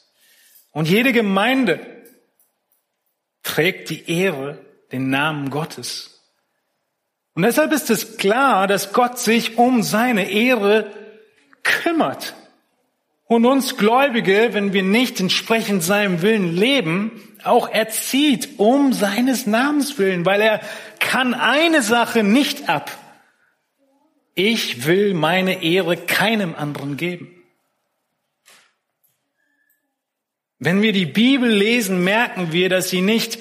Und 0.71 0.87
jede 0.87 1.11
Gemeinde 1.11 1.79
trägt 3.43 3.89
die 3.89 4.09
Ehre, 4.09 4.63
den 4.91 5.09
Namen 5.09 5.49
Gottes. 5.49 6.19
Und 7.33 7.43
deshalb 7.43 7.71
ist 7.71 7.89
es 7.89 8.17
klar, 8.17 8.67
dass 8.67 8.93
Gott 8.93 9.17
sich 9.17 9.57
um 9.57 9.81
seine 9.81 10.29
Ehre 10.29 10.91
kümmert. 11.63 12.35
Und 13.25 13.45
uns 13.45 13.77
Gläubige, 13.77 14.49
wenn 14.53 14.73
wir 14.73 14.83
nicht 14.83 15.19
entsprechend 15.19 15.83
seinem 15.83 16.21
Willen 16.21 16.55
leben, 16.55 17.21
auch 17.43 17.69
erzieht 17.69 18.57
um 18.57 18.91
seines 18.91 19.45
Namens 19.45 19.97
willen, 19.97 20.25
weil 20.25 20.41
er 20.41 20.61
kann 20.99 21.33
eine 21.33 21.81
Sache 21.81 22.23
nicht 22.23 22.69
ab. 22.69 22.91
Ich 24.35 24.85
will 24.85 25.13
meine 25.13 25.63
Ehre 25.63 25.95
keinem 25.95 26.55
anderen 26.55 26.97
geben. 26.97 27.38
Wenn 30.59 30.81
wir 30.81 30.91
die 30.91 31.05
Bibel 31.05 31.49
lesen, 31.49 32.03
merken 32.03 32.51
wir, 32.51 32.67
dass 32.67 32.89
sie 32.89 33.01
nicht 33.01 33.39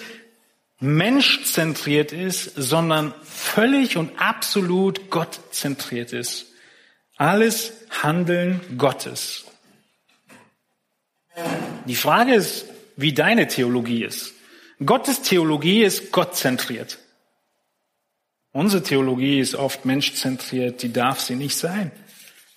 menschzentriert 0.79 2.13
ist, 2.13 2.53
sondern 2.55 3.13
völlig 3.25 3.97
und 3.97 4.21
absolut 4.21 5.11
gottzentriert 5.11 6.13
ist. 6.13 6.47
Alles 7.17 7.73
Handeln 7.91 8.61
Gottes. 8.79 9.45
Die 11.87 11.97
Frage 11.97 12.35
ist, 12.35 12.67
wie 12.97 13.13
deine 13.13 13.49
Theologie 13.49 14.05
ist. 14.05 14.35
Gottes 14.85 15.23
Theologie 15.23 15.83
ist 15.83 16.13
gottzentriert. 16.13 16.99
Unsere 18.53 18.83
Theologie 18.85 19.41
ist 19.41 19.57
oft 19.57 19.85
menschzentriert, 19.85 20.83
die 20.83 20.93
darf 20.93 21.21
sie 21.21 21.35
nicht 21.35 21.57
sein. 21.57 21.91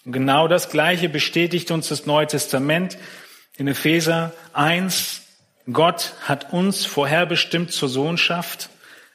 Und 0.06 0.14
genau 0.14 0.48
das 0.48 0.70
Gleiche 0.70 1.10
bestätigt 1.10 1.72
uns 1.72 1.90
das 1.90 2.06
Neue 2.06 2.28
Testament 2.28 2.98
in 3.58 3.68
Epheser 3.68 4.34
1. 4.54 5.22
Gott 5.72 6.14
hat 6.24 6.54
uns 6.54 6.86
vorherbestimmt 6.86 7.72
zur 7.72 7.90
Sohnschaft. 7.90 8.70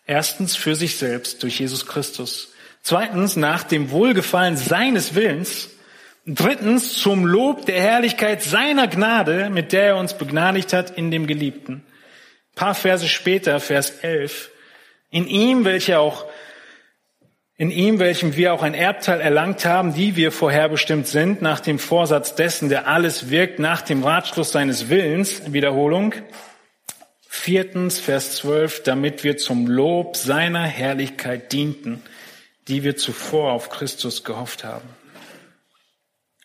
Erstens 0.06 0.56
für 0.56 0.76
sich 0.76 0.96
selbst 0.96 1.42
durch 1.42 1.58
Jesus 1.58 1.86
Christus. 1.86 2.52
Zweitens 2.82 3.36
nach 3.36 3.64
dem 3.64 3.90
Wohlgefallen 3.90 4.56
seines 4.56 5.14
Willens. 5.14 5.70
Drittens 6.26 6.94
zum 6.94 7.24
Lob 7.24 7.66
der 7.66 7.80
Herrlichkeit 7.80 8.42
seiner 8.42 8.88
Gnade, 8.88 9.50
mit 9.50 9.72
der 9.72 9.86
er 9.86 9.96
uns 9.96 10.14
begnadigt 10.14 10.72
hat 10.72 10.96
in 10.96 11.10
dem 11.10 11.26
Geliebten. 11.26 11.74
Ein 11.74 12.54
paar 12.54 12.74
Verse 12.74 13.08
später, 13.08 13.60
Vers 13.60 13.90
11. 14.02 14.50
In 15.10 15.26
ihm, 15.26 15.64
welcher 15.64 16.00
auch 16.00 16.24
in 17.58 17.70
ihm, 17.70 17.98
welchem 17.98 18.36
wir 18.36 18.52
auch 18.52 18.62
ein 18.62 18.74
Erbteil 18.74 19.20
erlangt 19.20 19.64
haben, 19.64 19.94
die 19.94 20.14
wir 20.14 20.30
vorherbestimmt 20.30 21.06
sind, 21.06 21.40
nach 21.40 21.60
dem 21.60 21.78
Vorsatz 21.78 22.34
dessen, 22.34 22.68
der 22.68 22.86
alles 22.86 23.30
wirkt, 23.30 23.58
nach 23.58 23.80
dem 23.80 24.04
Ratschluss 24.04 24.52
seines 24.52 24.90
Willens, 24.90 25.52
Wiederholung. 25.52 26.14
Viertens, 27.26 27.98
Vers 27.98 28.36
12, 28.36 28.82
damit 28.82 29.24
wir 29.24 29.36
zum 29.36 29.66
Lob 29.66 30.16
seiner 30.16 30.64
Herrlichkeit 30.64 31.52
dienten, 31.52 32.02
die 32.68 32.82
wir 32.82 32.96
zuvor 32.96 33.52
auf 33.52 33.70
Christus 33.70 34.24
gehofft 34.24 34.64
haben. 34.64 34.88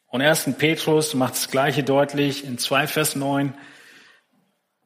Und 0.07 0.21
1. 0.21 0.51
Petrus 0.57 1.13
macht 1.13 1.33
das 1.33 1.49
Gleiche 1.49 1.83
deutlich 1.83 2.45
in 2.45 2.57
2 2.57 2.87
Vers 2.87 3.15
9. 3.15 3.53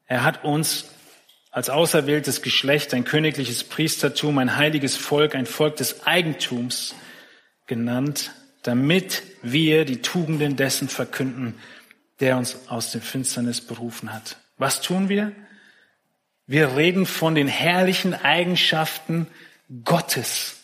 Er 0.06 0.24
hat 0.24 0.44
uns 0.44 0.86
als 1.56 1.70
auserwähltes 1.70 2.42
Geschlecht, 2.42 2.92
ein 2.92 3.04
königliches 3.04 3.64
Priestertum, 3.64 4.36
ein 4.36 4.56
heiliges 4.56 4.94
Volk, 4.94 5.34
ein 5.34 5.46
Volk 5.46 5.76
des 5.76 6.06
Eigentums 6.06 6.94
genannt, 7.64 8.32
damit 8.62 9.22
wir 9.40 9.86
die 9.86 10.02
Tugenden 10.02 10.56
dessen 10.56 10.90
verkünden, 10.90 11.54
der 12.20 12.36
uns 12.36 12.68
aus 12.68 12.92
dem 12.92 13.00
Finsternis 13.00 13.62
berufen 13.62 14.12
hat. 14.12 14.36
Was 14.58 14.82
tun 14.82 15.08
wir? 15.08 15.32
Wir 16.46 16.76
reden 16.76 17.06
von 17.06 17.34
den 17.34 17.48
herrlichen 17.48 18.12
Eigenschaften 18.12 19.26
Gottes, 19.82 20.58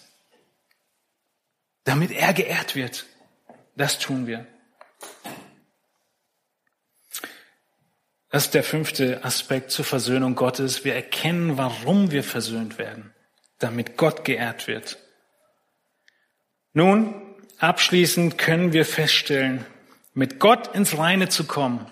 damit 1.85 2.11
er 2.11 2.35
geehrt 2.35 2.75
wird. 2.75 3.07
Das 3.77 3.99
tun 3.99 4.27
wir. 4.27 4.47
Das 8.33 8.47
ist 8.47 8.55
der 8.55 8.65
fünfte 8.65 9.23
Aspekt 9.25 9.71
zur 9.71 9.85
Versöhnung 9.85 10.35
Gottes. 10.35 10.87
Wir 10.87 10.95
erkennen, 10.95 11.59
warum 11.59 12.11
wir 12.13 12.25
versöhnt 12.25 12.79
werden, 12.79 13.13
damit 13.59 13.99
Gott 13.99 14.25
geehrt 14.25 14.67
wird. 14.69 14.97
Nun, 16.73 17.37
abschließend 17.59 18.39
können 18.39 18.73
wir 18.73 18.87
feststellen, 18.87 19.67
mit 20.15 20.41
Gott 20.41 20.75
ins 20.75 20.97
Reine 20.97 21.29
zu 21.29 21.45
kommen, 21.45 21.87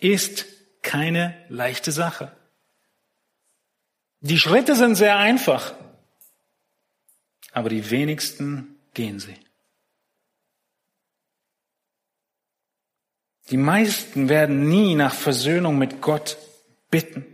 ist 0.00 0.46
keine 0.82 1.36
leichte 1.48 1.92
Sache. 1.92 2.36
Die 4.18 4.38
Schritte 4.38 4.74
sind 4.74 4.96
sehr 4.96 5.18
einfach, 5.18 5.72
aber 7.52 7.68
die 7.68 7.90
wenigsten 7.90 8.74
gehen 8.92 9.20
sie. 9.20 9.36
Die 13.50 13.56
meisten 13.56 14.28
werden 14.28 14.68
nie 14.68 14.94
nach 14.94 15.14
Versöhnung 15.14 15.78
mit 15.78 16.00
Gott 16.00 16.36
bitten, 16.90 17.24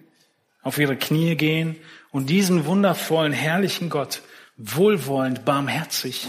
auf 0.63 0.79
ihre 0.79 0.97
Knie 0.97 1.37
gehen 1.37 1.77
und 2.11 2.29
diesen 2.29 2.67
wundervollen, 2.67 3.33
herrlichen 3.33 3.89
Gott 3.89 4.23
wohlwollend, 4.57 5.45
barmherzig 5.45 6.29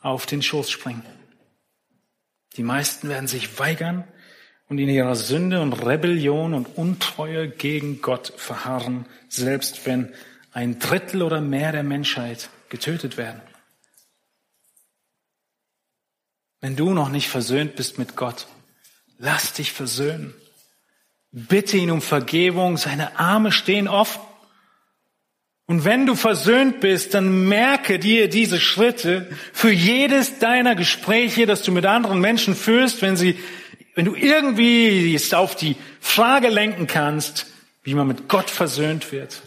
auf 0.00 0.26
den 0.26 0.42
Schoß 0.42 0.70
springen. 0.70 1.02
Die 2.56 2.62
meisten 2.62 3.08
werden 3.08 3.28
sich 3.28 3.58
weigern 3.58 4.04
und 4.68 4.78
in 4.78 4.88
ihrer 4.88 5.16
Sünde 5.16 5.62
und 5.62 5.72
Rebellion 5.72 6.52
und 6.52 6.76
Untreue 6.76 7.48
gegen 7.48 8.02
Gott 8.02 8.32
verharren, 8.36 9.06
selbst 9.28 9.86
wenn 9.86 10.12
ein 10.52 10.78
Drittel 10.78 11.22
oder 11.22 11.40
mehr 11.40 11.72
der 11.72 11.82
Menschheit 11.82 12.50
getötet 12.68 13.16
werden. 13.16 13.40
Wenn 16.60 16.76
du 16.76 16.92
noch 16.92 17.08
nicht 17.08 17.28
versöhnt 17.28 17.74
bist 17.74 17.98
mit 17.98 18.16
Gott, 18.16 18.46
Lass 19.24 19.52
dich 19.52 19.70
versöhnen. 19.70 20.34
Bitte 21.30 21.76
ihn 21.76 21.92
um 21.92 22.02
Vergebung. 22.02 22.76
Seine 22.76 23.20
Arme 23.20 23.52
stehen 23.52 23.86
offen. 23.86 24.20
Und 25.66 25.84
wenn 25.84 26.06
du 26.06 26.16
versöhnt 26.16 26.80
bist, 26.80 27.14
dann 27.14 27.46
merke 27.46 28.00
dir 28.00 28.28
diese 28.28 28.58
Schritte 28.58 29.30
für 29.52 29.70
jedes 29.70 30.40
deiner 30.40 30.74
Gespräche, 30.74 31.46
das 31.46 31.62
du 31.62 31.70
mit 31.70 31.86
anderen 31.86 32.18
Menschen 32.18 32.56
führst, 32.56 33.00
wenn 33.00 33.16
sie, 33.16 33.38
wenn 33.94 34.06
du 34.06 34.16
irgendwie 34.16 35.14
es 35.14 35.32
auf 35.32 35.54
die 35.54 35.76
Frage 36.00 36.48
lenken 36.48 36.88
kannst, 36.88 37.46
wie 37.84 37.94
man 37.94 38.08
mit 38.08 38.28
Gott 38.28 38.50
versöhnt 38.50 39.12
wird, 39.12 39.40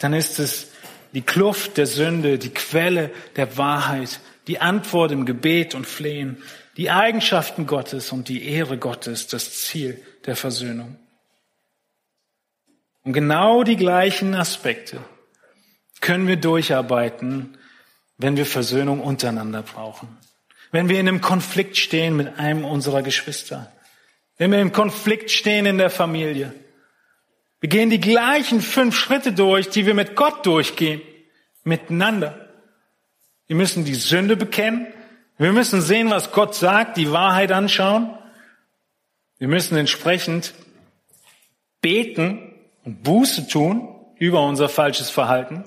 dann 0.00 0.12
ist 0.12 0.40
es 0.40 0.72
die 1.12 1.22
Kluft 1.22 1.76
der 1.76 1.86
Sünde, 1.86 2.40
die 2.40 2.50
Quelle 2.50 3.12
der 3.36 3.56
Wahrheit, 3.56 4.18
die 4.48 4.60
Antwort 4.60 5.12
im 5.12 5.24
Gebet 5.24 5.76
und 5.76 5.86
Flehen, 5.86 6.42
die 6.76 6.90
Eigenschaften 6.90 7.66
Gottes 7.66 8.12
und 8.12 8.28
die 8.28 8.48
Ehre 8.48 8.78
Gottes 8.78 9.26
das 9.26 9.62
Ziel 9.62 10.00
der 10.26 10.36
Versöhnung. 10.36 10.96
Und 13.02 13.12
genau 13.12 13.62
die 13.62 13.76
gleichen 13.76 14.34
Aspekte 14.34 14.98
können 16.00 16.26
wir 16.26 16.36
durcharbeiten, 16.36 17.56
wenn 18.18 18.36
wir 18.36 18.46
Versöhnung 18.46 19.00
untereinander 19.00 19.62
brauchen. 19.62 20.08
Wenn 20.72 20.88
wir 20.88 20.98
in 20.98 21.08
einem 21.08 21.20
Konflikt 21.20 21.76
stehen 21.76 22.16
mit 22.16 22.38
einem 22.38 22.64
unserer 22.64 23.02
Geschwister. 23.02 23.72
Wenn 24.38 24.50
wir 24.50 24.60
im 24.60 24.72
Konflikt 24.72 25.30
stehen 25.30 25.66
in 25.66 25.78
der 25.78 25.90
Familie. 25.90 26.52
Wir 27.60 27.68
gehen 27.68 27.90
die 27.90 28.00
gleichen 28.00 28.60
fünf 28.60 28.96
Schritte 28.96 29.32
durch, 29.32 29.68
die 29.70 29.86
wir 29.86 29.94
mit 29.94 30.16
Gott 30.16 30.44
durchgehen. 30.44 31.00
Miteinander. 31.62 32.48
Wir 33.46 33.56
müssen 33.56 33.84
die 33.84 33.94
Sünde 33.94 34.36
bekennen. 34.36 34.86
Wir 35.36 35.52
müssen 35.52 35.80
sehen, 35.80 36.10
was 36.10 36.30
Gott 36.30 36.54
sagt, 36.54 36.96
die 36.96 37.10
Wahrheit 37.10 37.50
anschauen. 37.50 38.16
Wir 39.38 39.48
müssen 39.48 39.76
entsprechend 39.76 40.54
beten 41.80 42.54
und 42.84 43.02
Buße 43.02 43.48
tun 43.48 43.88
über 44.16 44.46
unser 44.46 44.68
falsches 44.68 45.10
Verhalten. 45.10 45.64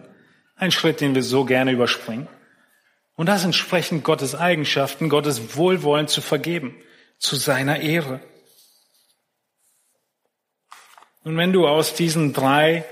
Ein 0.55 0.71
Schritt, 0.71 1.01
den 1.01 1.15
wir 1.15 1.23
so 1.23 1.43
gerne 1.43 1.71
überspringen. 1.71 2.27
Und 3.15 3.27
das 3.27 3.43
entsprechend 3.43 4.03
Gottes 4.03 4.35
Eigenschaften, 4.35 5.09
Gottes 5.09 5.57
Wohlwollen 5.57 6.07
zu 6.07 6.21
vergeben, 6.21 6.75
zu 7.19 7.35
seiner 7.35 7.81
Ehre. 7.81 8.21
Und 11.23 11.35
wenn 11.35 11.51
du 11.51 11.67
aus 11.67 11.93
diesen 11.93 12.31
drei 12.31 12.85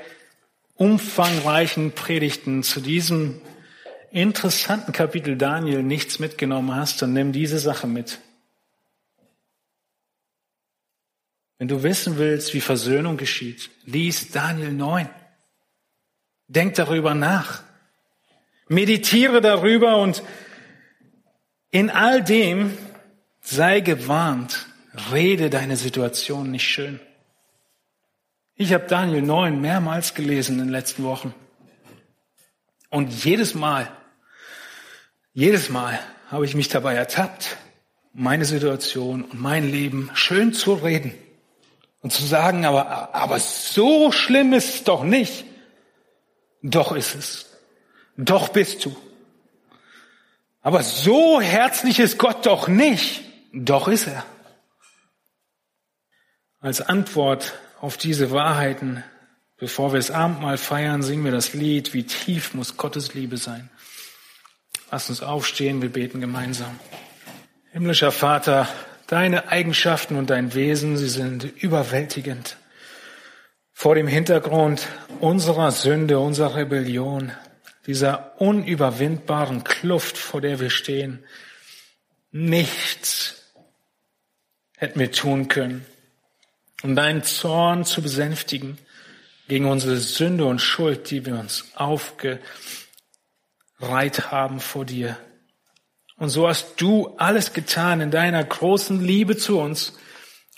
umfangreichen 0.74 1.94
Predigten 1.94 2.64
zu 2.64 2.82
diesem 2.82 3.40
interessanten 4.16 4.94
Kapitel 4.94 5.38
Daniel 5.38 5.84
nichts 5.84 6.20
mitgenommen 6.20 6.74
hast, 6.74 7.02
dann 7.02 7.12
nimm 7.12 7.34
diese 7.34 7.60
Sache 7.60 7.86
mit. 7.86 8.20
Wenn 11.58 11.68
du 11.68 11.84
wissen 11.84 12.18
willst, 12.18 12.54
wie 12.54 12.62
Versöhnung 12.62 13.18
geschieht, 13.18 13.70
lies 13.86 14.32
Daniel 14.32 14.72
9. 14.72 15.10
Denk 16.48 16.76
darüber 16.76 17.14
nach. 17.14 17.64
Meditiere 18.70 19.42
darüber 19.42 19.98
und 19.98 20.24
in 21.72 21.90
all 21.90 22.24
dem 22.24 22.78
sei 23.42 23.82
gewarnt, 23.82 24.66
rede 25.12 25.50
deine 25.50 25.76
Situation 25.76 26.52
nicht 26.52 26.68
schön. 26.68 27.02
Ich 28.56 28.74
habe 28.74 28.88
Daniel 28.88 29.22
9 29.22 29.60
mehrmals 29.60 30.14
gelesen 30.14 30.54
in 30.54 30.66
den 30.66 30.72
letzten 30.72 31.04
Wochen. 31.04 31.34
Und 32.90 33.26
jedes 33.26 33.56
Mal, 33.56 33.92
jedes 35.36 35.70
Mal 35.70 36.00
habe 36.32 36.46
ich 36.46 36.56
mich 36.56 36.70
dabei 36.70 36.96
ertappt, 36.96 37.58
meine 38.14 38.46
Situation 38.46 39.24
und 39.26 39.40
mein 39.40 39.70
Leben 39.70 40.10
schön 40.14 40.54
zu 40.54 40.74
reden 40.74 41.14
und 42.02 42.14
zu 42.14 42.26
sagen, 42.26 42.66
aber, 42.66 43.14
aber 43.14 43.38
so 43.40 44.14
schlimm 44.14 44.54
ist 44.54 44.74
es 44.74 44.84
doch 44.86 45.04
nicht. 45.04 45.44
Doch 46.62 46.94
ist 46.94 47.16
es. 47.16 47.46
Doch 48.16 48.48
bist 48.48 48.86
du. 48.86 48.96
Aber 50.62 50.82
so 50.84 51.42
herzlich 51.42 52.00
ist 52.00 52.18
Gott 52.18 52.46
doch 52.46 52.70
nicht. 52.70 53.22
Doch 53.52 53.90
ist 53.90 54.08
er. 54.08 54.26
Als 56.62 56.80
Antwort 56.80 57.60
auf 57.82 57.98
diese 57.98 58.32
Wahrheiten, 58.32 59.04
bevor 59.58 59.92
wir 59.92 60.00
das 60.00 60.12
Abendmahl 60.12 60.58
feiern, 60.58 61.04
singen 61.04 61.26
wir 61.26 61.32
das 61.34 61.54
Lied, 61.54 61.94
wie 61.94 62.04
tief 62.04 62.54
muss 62.54 62.78
Gottes 62.78 63.14
Liebe 63.14 63.36
sein. 63.36 63.70
Lass 64.92 65.10
uns 65.10 65.22
aufstehen, 65.22 65.82
wir 65.82 65.90
beten 65.90 66.22
gemeinsam. 66.22 66.80
Himmlischer 67.72 68.12
Vater, 68.12 68.68
deine 69.08 69.50
Eigenschaften 69.50 70.16
und 70.16 70.30
dein 70.30 70.54
Wesen, 70.54 70.98
sie 70.98 71.10
sind 71.10 71.44
überwältigend. 71.44 72.58
Vor 73.74 73.96
dem 73.96 74.08
Hintergrund 74.08 74.88
unserer 75.20 75.72
Sünde, 75.72 76.20
unserer 76.20 76.56
Rebellion, 76.56 77.32
dieser 77.88 78.40
unüberwindbaren 78.40 79.64
Kluft, 79.64 80.18
vor 80.18 80.42
der 80.42 80.60
wir 80.60 80.70
stehen. 80.70 81.24
Nichts 82.32 83.54
hätten 84.78 85.00
wir 85.00 85.12
tun 85.12 85.48
können, 85.48 85.86
um 86.84 86.96
deinen 86.96 87.24
Zorn 87.24 87.86
zu 87.86 88.02
besänftigen 88.02 88.78
gegen 89.48 89.66
unsere 89.66 89.98
Sünde 89.98 90.46
und 90.46 90.60
Schuld, 90.60 91.10
die 91.12 91.26
wir 91.26 91.40
uns 91.40 91.66
aufgereiht 93.80 94.32
haben 94.32 94.60
vor 94.60 94.86
dir. 94.86 95.18
Und 96.18 96.30
so 96.30 96.48
hast 96.48 96.80
du 96.82 97.16
alles 97.18 97.54
getan 97.54 98.02
in 98.02 98.12
deiner 98.12 98.44
großen 98.44 99.04
Liebe 99.04 99.36
zu 99.36 99.60
uns 99.60 99.98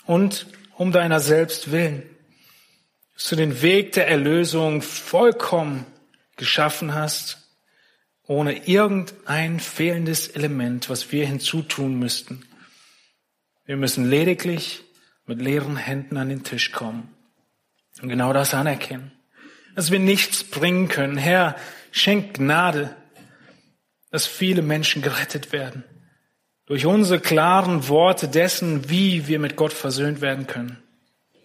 und 0.06 0.46
um 0.76 0.92
deiner 0.92 1.18
selbst 1.20 1.72
willen, 1.72 2.08
dass 3.14 3.28
du 3.28 3.36
den 3.36 3.60
Weg 3.62 3.92
der 3.92 4.08
Erlösung 4.08 4.82
vollkommen 4.82 5.84
geschaffen 6.36 6.94
hast, 6.94 7.38
ohne 8.28 8.68
irgendein 8.68 9.58
fehlendes 9.58 10.28
Element, 10.28 10.88
was 10.88 11.10
wir 11.10 11.26
hinzutun 11.26 11.98
müssten. 11.98 12.44
Wir 13.64 13.76
müssen 13.76 14.08
lediglich 14.08 14.84
mit 15.26 15.42
leeren 15.42 15.76
Händen 15.76 16.16
an 16.16 16.28
den 16.28 16.44
Tisch 16.44 16.70
kommen 16.70 17.12
und 18.00 18.08
genau 18.08 18.32
das 18.32 18.54
anerkennen, 18.54 19.10
dass 19.74 19.90
wir 19.90 19.98
nichts 19.98 20.44
bringen 20.44 20.88
können. 20.88 21.16
Herr, 21.16 21.56
schenk 21.90 22.34
Gnade, 22.34 22.94
dass 24.10 24.26
viele 24.26 24.62
Menschen 24.62 25.02
gerettet 25.02 25.52
werden 25.52 25.84
durch 26.68 26.84
unsere 26.84 27.18
klaren 27.18 27.88
Worte 27.88 28.28
dessen, 28.28 28.90
wie 28.90 29.26
wir 29.26 29.38
mit 29.38 29.56
Gott 29.56 29.72
versöhnt 29.72 30.20
werden 30.20 30.46
können. 30.46 30.76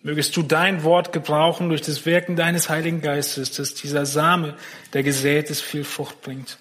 Mögest 0.01 0.35
du 0.35 0.43
dein 0.43 0.83
Wort 0.83 1.13
gebrauchen 1.13 1.69
durch 1.69 1.81
das 1.81 2.05
Wirken 2.05 2.35
deines 2.35 2.67
Heiligen 2.67 3.01
Geistes, 3.01 3.51
dass 3.51 3.73
dieser 3.73 4.05
Same, 4.05 4.55
der 4.91 5.01
gesät 5.01 5.49
ist, 5.49 5.61
viel 5.61 5.85
Frucht 5.85 6.21
bringt. 6.21 6.59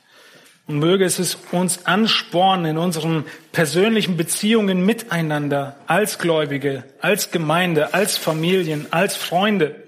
Und 0.68 0.78
möge 0.78 1.04
es 1.04 1.36
uns 1.50 1.86
anspornen 1.86 2.66
in 2.66 2.78
unseren 2.78 3.24
persönlichen 3.50 4.16
Beziehungen 4.16 4.86
miteinander, 4.86 5.76
als 5.88 6.20
Gläubige, 6.20 6.84
als 7.00 7.32
Gemeinde, 7.32 7.94
als 7.94 8.16
Familien, 8.16 8.86
als 8.92 9.16
Freunde, 9.16 9.82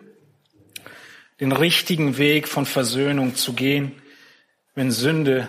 den 1.38 1.52
richtigen 1.52 2.18
Weg 2.18 2.48
von 2.48 2.66
Versöhnung 2.66 3.36
zu 3.36 3.52
gehen, 3.52 3.92
wenn 4.74 4.90
Sünde 4.90 5.48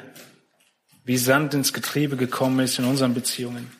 wie 1.05 1.17
Sand 1.17 1.53
ins 1.53 1.71
Getriebe 1.71 2.17
gekommen 2.17 2.59
ist 2.59 2.79
in 2.79 2.85
unseren 2.85 3.13
Beziehungen. 3.13 3.71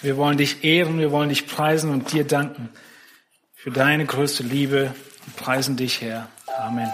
Wir 0.00 0.16
wollen 0.16 0.38
dich 0.38 0.64
ehren, 0.64 0.98
wir 0.98 1.10
wollen 1.10 1.28
dich 1.28 1.46
preisen 1.46 1.90
und 1.90 2.12
dir 2.12 2.24
danken 2.24 2.68
für 3.54 3.70
deine 3.70 4.06
größte 4.06 4.42
Liebe 4.42 4.94
und 5.26 5.36
preisen 5.36 5.76
dich, 5.76 6.00
Herr. 6.00 6.28
Amen. 6.58 6.88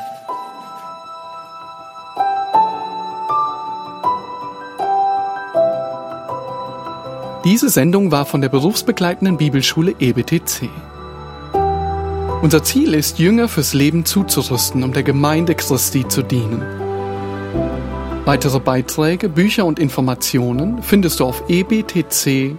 Diese 7.45 7.69
Sendung 7.69 8.11
war 8.11 8.27
von 8.27 8.41
der 8.41 8.49
berufsbegleitenden 8.49 9.37
Bibelschule 9.37 9.95
EBTC. 9.99 10.69
Unser 12.43 12.63
Ziel 12.63 12.95
ist, 12.95 13.19
Jünger 13.19 13.49
fürs 13.49 13.75
Leben 13.75 14.05
zuzurüsten, 14.05 14.83
um 14.83 14.93
der 14.93 15.03
Gemeinde 15.03 15.55
Christi 15.55 16.07
zu 16.07 16.23
dienen. 16.23 16.80
Weitere 18.31 18.61
Beiträge, 18.61 19.29
Bücher 19.29 19.65
und 19.65 19.81
Informationen 19.81 20.85
findest 20.85 21.19
du 21.19 21.25
auf 21.25 21.43
ebtc.org. 21.49 22.57